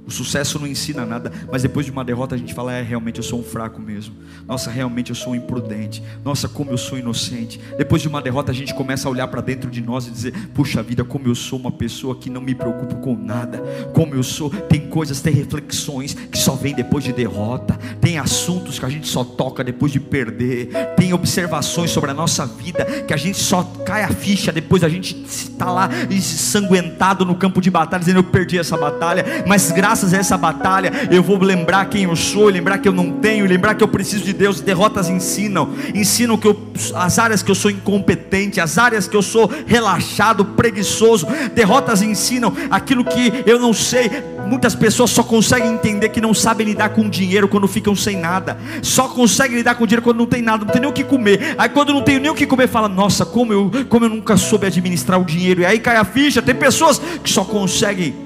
[0.07, 3.19] O sucesso não ensina nada, mas depois de uma derrota a gente fala: é, realmente
[3.19, 4.15] eu sou um fraco mesmo.
[4.47, 6.03] Nossa, realmente eu sou um imprudente.
[6.23, 7.59] Nossa, como eu sou inocente.
[7.79, 10.51] Depois de uma derrota a gente começa a olhar para dentro de nós e dizer:
[10.55, 13.63] puxa vida, como eu sou uma pessoa que não me preocupo com nada.
[13.95, 14.51] Como eu sou.
[14.51, 17.79] Tem coisas, tem reflexões que só vêm depois de derrota.
[18.01, 20.69] Tem assuntos que a gente só toca depois de perder.
[20.97, 24.89] Tem observações sobre a nossa vida que a gente só cai a ficha depois a
[24.89, 29.45] gente está lá ensanguentado no campo de batalha, dizendo: eu perdi essa batalha.
[29.47, 32.93] Mas graças graças a essa batalha, eu vou lembrar quem eu sou, lembrar que eu
[32.93, 34.61] não tenho, lembrar que eu preciso de Deus.
[34.61, 36.61] Derrotas ensinam, ensinam que eu,
[36.97, 41.29] as áreas que eu sou incompetente, as áreas que eu sou relaxado, preguiçoso.
[41.55, 44.11] Derrotas ensinam aquilo que eu não sei.
[44.49, 48.59] Muitas pessoas só conseguem entender que não sabem lidar com dinheiro quando ficam sem nada.
[48.83, 51.55] Só conseguem lidar com dinheiro quando não tem nada, não tem nem o que comer.
[51.57, 54.37] Aí quando não tem nem o que comer, fala: "Nossa, como eu, como eu nunca
[54.37, 55.61] soube administrar o dinheiro".
[55.61, 56.43] E aí cai a ficha.
[56.43, 58.24] Tem pessoas que só conseguem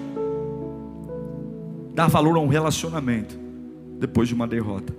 [1.98, 3.37] dar valor a um relacionamento
[3.98, 4.94] depois de uma derrota.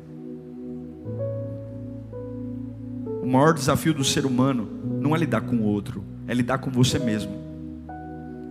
[3.23, 4.67] O maior desafio do ser humano
[4.99, 7.31] não é lidar com o outro, é lidar com você mesmo.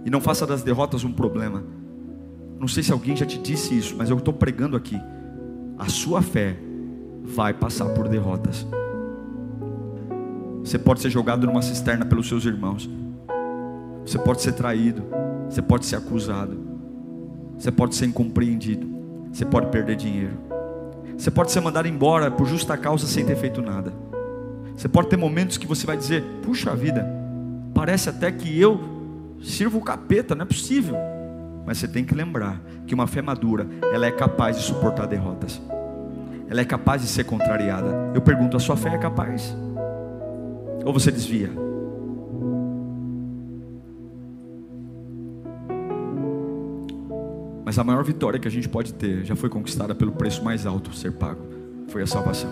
[0.02, 1.62] E não faça das derrotas um problema.
[2.58, 4.98] Não sei se alguém já te disse isso, mas eu estou pregando aqui.
[5.76, 6.56] A sua fé
[7.22, 8.66] vai passar por derrotas.
[10.64, 12.88] Você pode ser jogado numa cisterna pelos seus irmãos.
[14.06, 15.02] Você pode ser traído.
[15.50, 16.77] Você pode ser acusado.
[17.58, 18.86] Você pode ser incompreendido.
[19.32, 20.38] Você pode perder dinheiro.
[21.16, 23.92] Você pode ser mandado embora por justa causa sem ter feito nada.
[24.76, 27.04] Você pode ter momentos que você vai dizer: Puxa vida,
[27.74, 28.80] parece até que eu
[29.42, 30.96] sirvo o capeta, não é possível.
[31.66, 35.60] Mas você tem que lembrar que uma fé madura, ela é capaz de suportar derrotas.
[36.48, 38.12] Ela é capaz de ser contrariada.
[38.14, 39.54] Eu pergunto: a sua fé é capaz?
[40.84, 41.50] Ou você desvia?
[47.68, 50.64] Mas a maior vitória que a gente pode ter já foi conquistada pelo preço mais
[50.64, 51.42] alto ser pago
[51.88, 52.48] foi a salvação.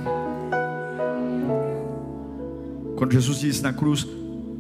[2.97, 4.07] Quando Jesus diz na cruz,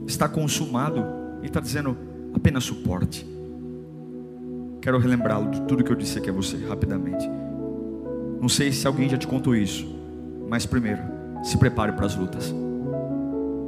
[0.06, 1.04] está consumado,
[1.40, 1.94] Ele está dizendo
[2.34, 3.26] apenas suporte.
[4.80, 7.28] Quero relembrá-lo de tudo que eu disse aqui a você, rapidamente.
[8.40, 9.86] Não sei se alguém já te contou isso,
[10.48, 11.02] mas primeiro,
[11.44, 12.54] se prepare para as lutas,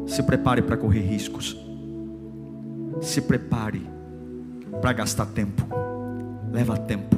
[0.06, 1.54] se prepare para correr riscos,
[3.02, 3.86] se prepare
[4.80, 5.68] para gastar tempo
[6.52, 7.16] leva tempo.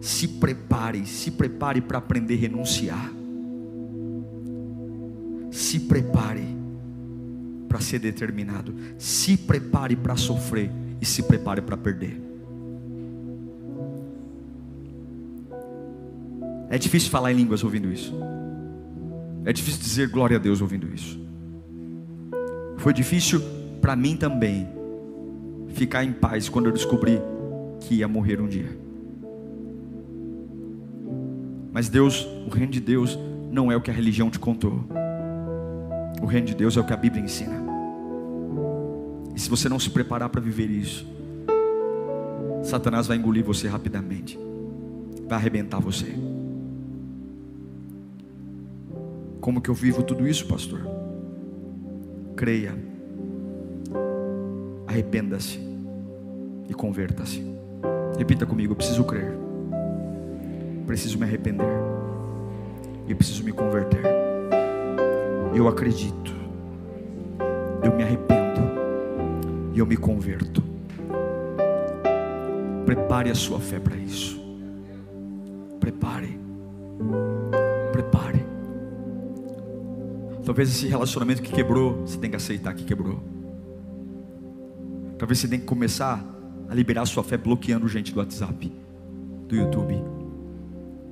[0.00, 3.12] Se prepare, se prepare para aprender a renunciar.
[5.50, 6.46] Se prepare
[7.68, 8.74] para ser determinado.
[8.98, 12.20] Se prepare para sofrer e se prepare para perder.
[16.70, 18.14] É difícil falar em línguas ouvindo isso.
[19.44, 21.20] É difícil dizer glória a Deus ouvindo isso.
[22.78, 23.40] Foi difícil
[23.80, 24.68] para mim também
[25.68, 27.20] ficar em paz quando eu descobri
[27.80, 28.78] que ia morrer um dia.
[31.72, 33.18] Mas Deus, o reino de Deus,
[33.50, 34.84] não é o que a religião te contou.
[36.20, 37.60] O reino de Deus é o que a Bíblia ensina.
[39.34, 41.06] E se você não se preparar para viver isso,
[42.62, 44.38] Satanás vai engolir você rapidamente,
[45.28, 46.14] vai arrebentar você.
[49.40, 50.80] Como que eu vivo tudo isso, pastor?
[52.36, 52.76] Creia,
[54.86, 55.58] arrependa-se
[56.68, 57.59] e converta-se.
[58.20, 59.32] Repita comigo: eu preciso crer,
[60.86, 61.66] preciso me arrepender
[63.08, 64.02] e preciso me converter.
[65.54, 66.30] Eu acredito,
[67.82, 68.60] eu me arrependo
[69.72, 70.62] e eu me converto.
[72.84, 74.38] Prepare a sua fé para isso.
[75.80, 76.38] Prepare.
[77.90, 78.44] Prepare.
[80.44, 83.18] Talvez esse relacionamento que quebrou, você tem que aceitar que quebrou.
[85.16, 86.39] Talvez você tenha que começar
[86.70, 88.72] a liberar sua fé bloqueando gente do WhatsApp,
[89.48, 90.00] do YouTube,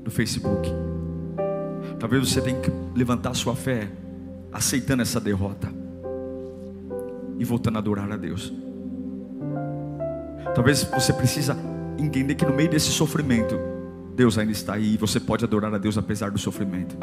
[0.04, 0.70] do Facebook.
[1.98, 3.90] Talvez você tenha que levantar sua fé
[4.52, 5.68] aceitando essa derrota
[7.40, 8.52] e voltando a adorar a Deus.
[10.54, 11.56] Talvez você precisa
[11.98, 13.58] entender que no meio desse sofrimento,
[14.14, 16.96] Deus ainda está aí e você pode adorar a Deus apesar do sofrimento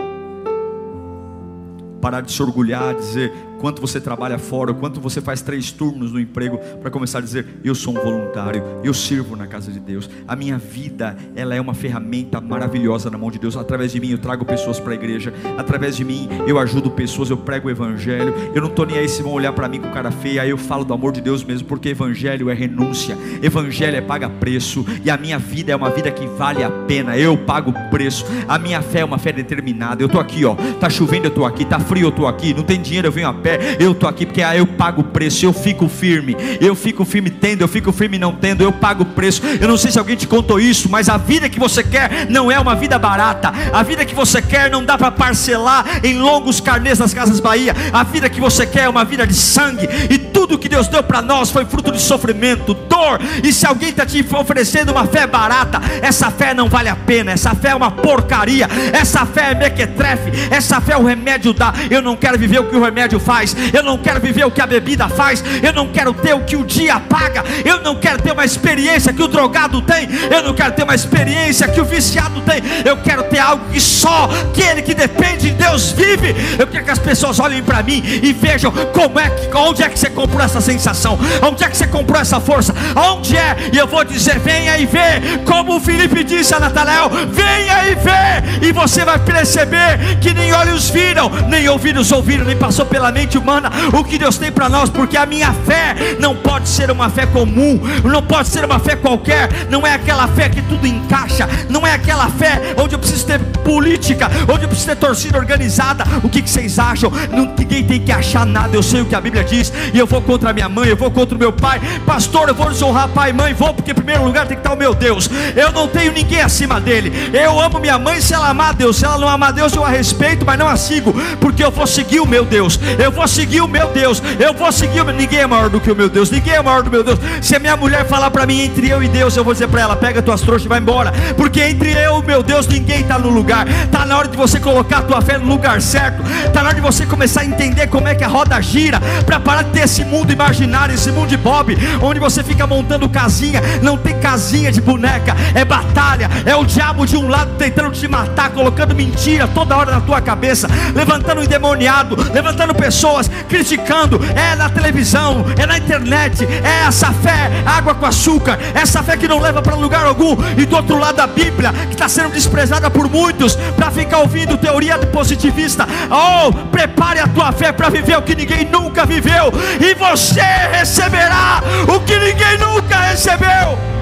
[2.06, 6.12] parar de se orgulhar, dizer quanto você trabalha fora, o quanto você faz três turnos
[6.12, 9.80] no emprego, para começar a dizer: eu sou um voluntário, eu sirvo na casa de
[9.80, 10.10] Deus.
[10.28, 13.56] A minha vida, ela é uma ferramenta maravilhosa na mão de Deus.
[13.58, 17.30] Através de mim eu trago pessoas para a igreja, através de mim eu ajudo pessoas,
[17.30, 18.34] eu prego o evangelho.
[18.54, 20.58] Eu não estou nem aí se vão olhar para mim com cara feia, aí eu
[20.58, 25.10] falo do amor de Deus mesmo, porque evangelho é renúncia, evangelho é paga preço, e
[25.10, 27.18] a minha vida é uma vida que vale a pena.
[27.18, 28.26] Eu pago preço.
[28.48, 30.02] A minha fé é uma fé determinada.
[30.02, 32.64] Eu estou aqui, ó, tá chovendo, eu estou aqui, tá frio, eu estou aqui, não
[32.64, 35.46] tem dinheiro, eu venho a pé, eu estou aqui porque ah, eu pago o preço,
[35.46, 39.06] eu fico firme, eu fico firme tendo, eu fico firme não tendo, eu pago o
[39.06, 39.44] preço.
[39.62, 42.52] Eu não sei se alguém te contou isso, mas a vida que você quer não
[42.52, 46.60] é uma vida barata, a vida que você quer não dá para parcelar em longos
[46.60, 50.18] carnês das Casas Bahia, a vida que você quer é uma vida de sangue, e
[50.18, 54.08] tudo que Deus deu para nós foi fruto de sofrimento, dor, e se alguém está
[54.08, 57.92] te oferecendo uma fé barata, essa fé não vale a pena, essa fé é uma
[57.92, 62.60] porcaria, essa fé é mequetrefe, essa fé é o remédio da eu não quero viver
[62.60, 63.35] o que o remédio faz,
[63.74, 66.56] eu não quero viver o que a bebida faz, eu não quero ter o que
[66.56, 70.54] o dia paga, eu não quero ter uma experiência que o drogado tem, eu não
[70.54, 74.82] quero ter uma experiência que o viciado tem, eu quero ter algo que só aquele
[74.82, 76.36] que depende de Deus vive.
[76.58, 79.90] Eu quero que as pessoas olhem para mim e vejam como é que, onde é
[79.90, 83.78] que você comprou essa sensação, onde é que você comprou essa força, onde é, e
[83.78, 88.68] eu vou dizer: venha e vê, como o Felipe disse a Natanael: venha e vê,
[88.68, 93.25] e você vai perceber que nem olhos viram, nem ouvidos ouviram, nem passou pela mente
[93.34, 97.10] humana o que Deus tem para nós, porque a minha fé não pode ser uma
[97.10, 101.48] fé comum, não pode ser uma fé qualquer, não é aquela fé que tudo encaixa,
[101.70, 106.04] não é aquela fé onde eu preciso ter política, onde eu preciso ter torcida organizada.
[106.24, 107.12] O que, que vocês acham?
[107.58, 110.22] Ninguém tem que achar nada, eu sei o que a Bíblia diz, e eu vou
[110.22, 113.32] contra a minha mãe, eu vou contra o meu pai, pastor, eu vou desonrar pai
[113.32, 115.88] e mãe, vou, porque em primeiro lugar tem que estar o meu Deus, eu não
[115.88, 119.28] tenho ninguém acima dele, eu amo minha mãe se ela amar Deus, se ela não
[119.28, 122.46] amar Deus, eu a respeito, mas não a sigo, porque eu vou seguir o meu
[122.46, 125.16] Deus, eu vou seguir o meu Deus, eu vou seguir o meu...
[125.16, 127.18] ninguém é maior do que o meu Deus, ninguém é maior do meu Deus.
[127.42, 129.82] Se a minha mulher falar para mim entre eu e Deus, eu vou dizer para
[129.82, 133.18] ela: pega tuas trouxas e vai embora, porque entre eu e meu Deus ninguém está
[133.18, 133.68] no lugar.
[133.68, 136.22] Está na hora de você colocar a tua fé no lugar certo.
[136.46, 139.40] Está na hora de você começar a entender como é que a roda gira, para
[139.40, 143.62] parar de ter esse mundo imaginário, esse mundo de Bob, onde você fica montando casinha.
[143.82, 148.08] Não tem casinha de boneca, é batalha, é o diabo de um lado tentando te
[148.08, 153.05] matar, colocando mentira toda hora na tua cabeça, levantando um endemoniado, levantando pessoas,
[153.48, 159.18] criticando, é na televisão, é na internet, é essa fé, água com açúcar, essa fé
[159.18, 162.32] que não leva para lugar algum, e do outro lado a Bíblia, que está sendo
[162.32, 165.88] desprezada por muitos, para ficar ouvindo teoria positivista.
[166.10, 170.42] Oh, prepare a tua fé para viver o que ninguém nunca viveu, e você
[170.72, 173.95] receberá o que ninguém nunca recebeu.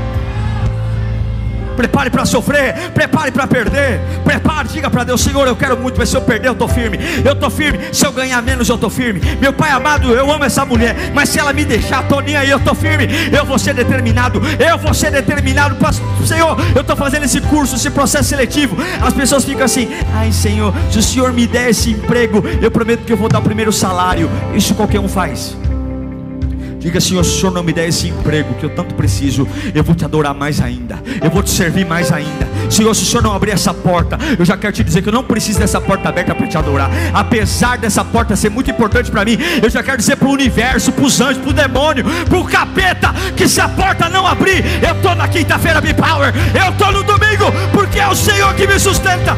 [1.75, 3.99] Prepare para sofrer, prepare para perder.
[4.23, 6.99] Prepare, diga para Deus: Senhor, eu quero muito, mas se eu perder, eu estou firme.
[7.23, 7.79] Eu estou firme.
[7.91, 9.21] Se eu ganhar menos, eu estou firme.
[9.39, 12.57] Meu Pai amado, eu amo essa mulher, mas se ela me deixar, nem aí, eu
[12.57, 13.07] estou firme.
[13.31, 14.41] Eu vou ser determinado.
[14.59, 15.75] Eu vou ser determinado.
[16.25, 18.77] Senhor, eu estou fazendo esse curso, esse processo seletivo.
[19.01, 23.03] As pessoas ficam assim: Ai, Senhor, se o Senhor me der esse emprego, eu prometo
[23.03, 24.29] que eu vou dar o primeiro salário.
[24.53, 25.55] Isso qualquer um faz.
[26.83, 29.81] Diga, Senhor, se o Senhor não me der esse emprego que eu tanto preciso, eu
[29.85, 32.45] vou te adorar mais ainda, eu vou te servir mais ainda.
[32.69, 35.13] Senhor, se o Senhor não abrir essa porta, eu já quero te dizer que eu
[35.13, 36.91] não preciso dessa porta aberta para te adorar.
[37.13, 40.91] Apesar dessa porta ser muito importante para mim, eu já quero dizer para o universo,
[40.91, 44.61] para os anjos, para o demônio, para o capeta, que se a porta não abrir,
[44.85, 48.67] eu estou na quinta-feira Be Power, eu estou no domingo, porque é o Senhor que
[48.67, 49.37] me sustenta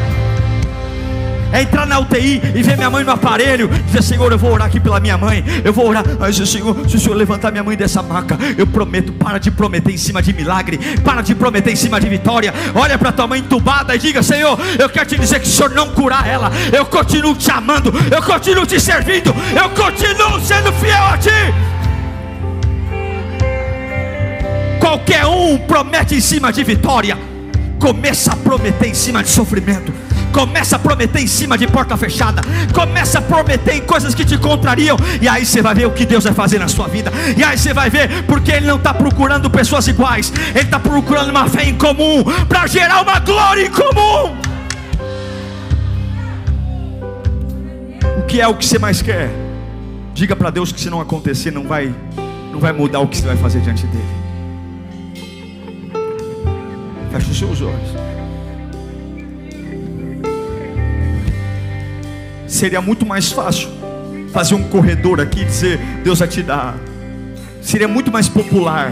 [1.52, 4.66] é entrar na UTI e ver minha mãe no aparelho, dizer: Senhor, eu vou orar
[4.66, 7.76] aqui pela minha mãe, eu vou orar, mas Senhor, se o Senhor levantar minha mãe
[7.76, 11.76] dessa maca, eu prometo, para de prometer em cima de milagre, para de prometer em
[11.76, 12.52] cima de vitória.
[12.74, 15.70] Olha para tua mãe entubada e diga: Senhor, eu quero te dizer que o Senhor
[15.70, 21.04] não curar ela, eu continuo te amando, eu continuo te servindo, eu continuo sendo fiel
[21.04, 21.30] a ti.
[24.80, 27.18] Qualquer um promete em cima de vitória,
[27.78, 30.05] começa a prometer em cima de sofrimento.
[30.32, 32.42] Começa a prometer em cima de porta fechada.
[32.72, 34.96] Começa a prometer em coisas que te contrariam.
[35.20, 37.12] E aí você vai ver o que Deus vai fazer na sua vida.
[37.36, 40.32] E aí você vai ver, porque Ele não está procurando pessoas iguais.
[40.50, 42.24] Ele está procurando uma fé em comum.
[42.48, 44.36] Para gerar uma glória em comum.
[48.18, 49.30] O que é o que você mais quer?
[50.14, 51.94] Diga para Deus que se não acontecer, não vai,
[52.50, 54.04] não vai mudar o que você vai fazer diante dele.
[57.12, 58.05] Feche os seus olhos.
[62.56, 63.68] Seria muito mais fácil
[64.32, 66.74] fazer um corredor aqui e dizer: Deus vai te dar.
[67.60, 68.90] Seria muito mais popular.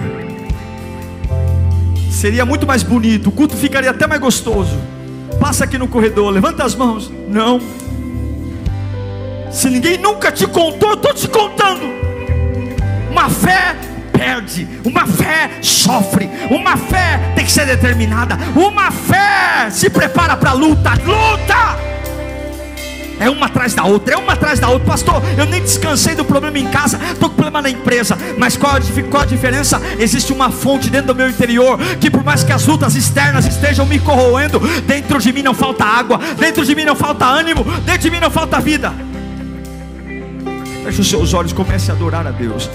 [2.10, 3.30] Seria muito mais bonito.
[3.30, 4.78] O culto ficaria até mais gostoso.
[5.40, 7.10] Passa aqui no corredor, levanta as mãos.
[7.26, 7.58] Não.
[9.50, 11.86] Se ninguém nunca te contou, eu estou te contando.
[13.10, 13.76] Uma fé
[14.12, 20.50] perde, uma fé sofre, uma fé tem que ser determinada, uma fé se prepara para
[20.50, 21.93] a luta, luta.
[23.18, 24.86] É uma atrás da outra, é uma atrás da outra.
[24.86, 28.18] Pastor, eu nem descansei do problema em casa, estou com problema na empresa.
[28.36, 28.74] Mas qual,
[29.10, 29.80] qual a diferença?
[29.98, 33.86] Existe uma fonte dentro do meu interior que, por mais que as lutas externas estejam
[33.86, 38.02] me corroendo, dentro de mim não falta água, dentro de mim não falta ânimo, dentro
[38.02, 38.92] de mim não falta vida.
[40.84, 42.68] Feche os seus olhos, comece a adorar a Deus.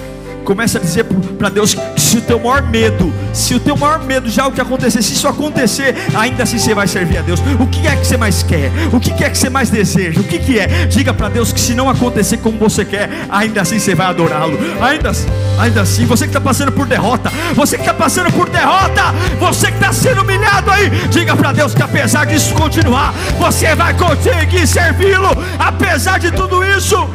[0.43, 1.05] Comece a dizer
[1.37, 1.75] para Deus
[2.09, 4.99] se o teu maior medo, se o teu maior medo já é o que acontecer,
[5.03, 7.39] se isso acontecer, ainda assim você vai servir a Deus.
[7.59, 8.71] O que é que você mais quer?
[8.91, 10.19] O que é que você mais deseja?
[10.19, 10.87] O que, que é?
[10.87, 14.57] Diga para Deus que se não acontecer como você quer, ainda assim você vai adorá-lo.
[14.81, 15.11] Ainda,
[15.59, 19.67] ainda assim, você que está passando por derrota, você que está passando por derrota, você
[19.67, 24.65] que está sendo humilhado aí, diga para Deus que apesar disso continuar, você vai conseguir
[24.65, 25.29] servi-lo,
[25.59, 27.07] apesar de tudo isso.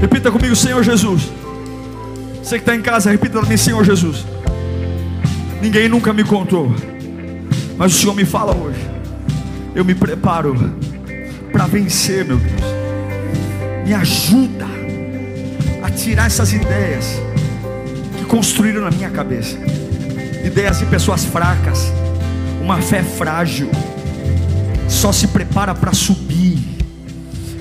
[0.00, 1.30] Repita comigo, Senhor Jesus.
[2.42, 4.24] Você que está em casa, repita para mim, Senhor Jesus.
[5.60, 6.72] Ninguém nunca me contou,
[7.76, 8.80] mas o Senhor me fala hoje.
[9.74, 10.54] Eu me preparo
[11.52, 12.62] para vencer, meu Deus.
[13.84, 14.66] Me ajuda
[15.82, 17.20] a tirar essas ideias
[18.16, 19.56] que construíram na minha cabeça
[20.44, 21.92] ideias de pessoas fracas
[22.60, 23.70] uma fé frágil,
[24.88, 26.58] só se prepara para subir.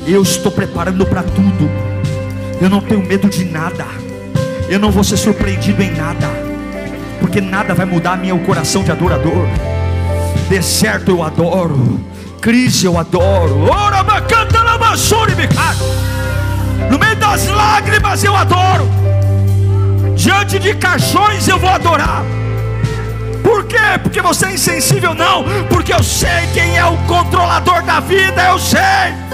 [0.06, 1.97] Eu estou preparando para tudo.
[2.62, 3.86] Eu não tenho medo de nada.
[4.70, 6.28] Eu não vou ser surpreendido em nada.
[7.20, 9.48] Porque nada vai mudar meu coração de adorador.
[10.50, 12.00] Deserto eu adoro.
[12.42, 13.70] Crise eu adoro.
[13.70, 14.64] Ora, canta
[16.90, 18.88] No meio das lágrimas eu adoro.
[20.16, 22.24] Diante de caixões eu vou adorar.
[23.44, 24.00] Por quê?
[24.02, 25.14] Porque você é insensível?
[25.14, 29.27] Não, porque eu sei quem é o controlador da vida, eu sei.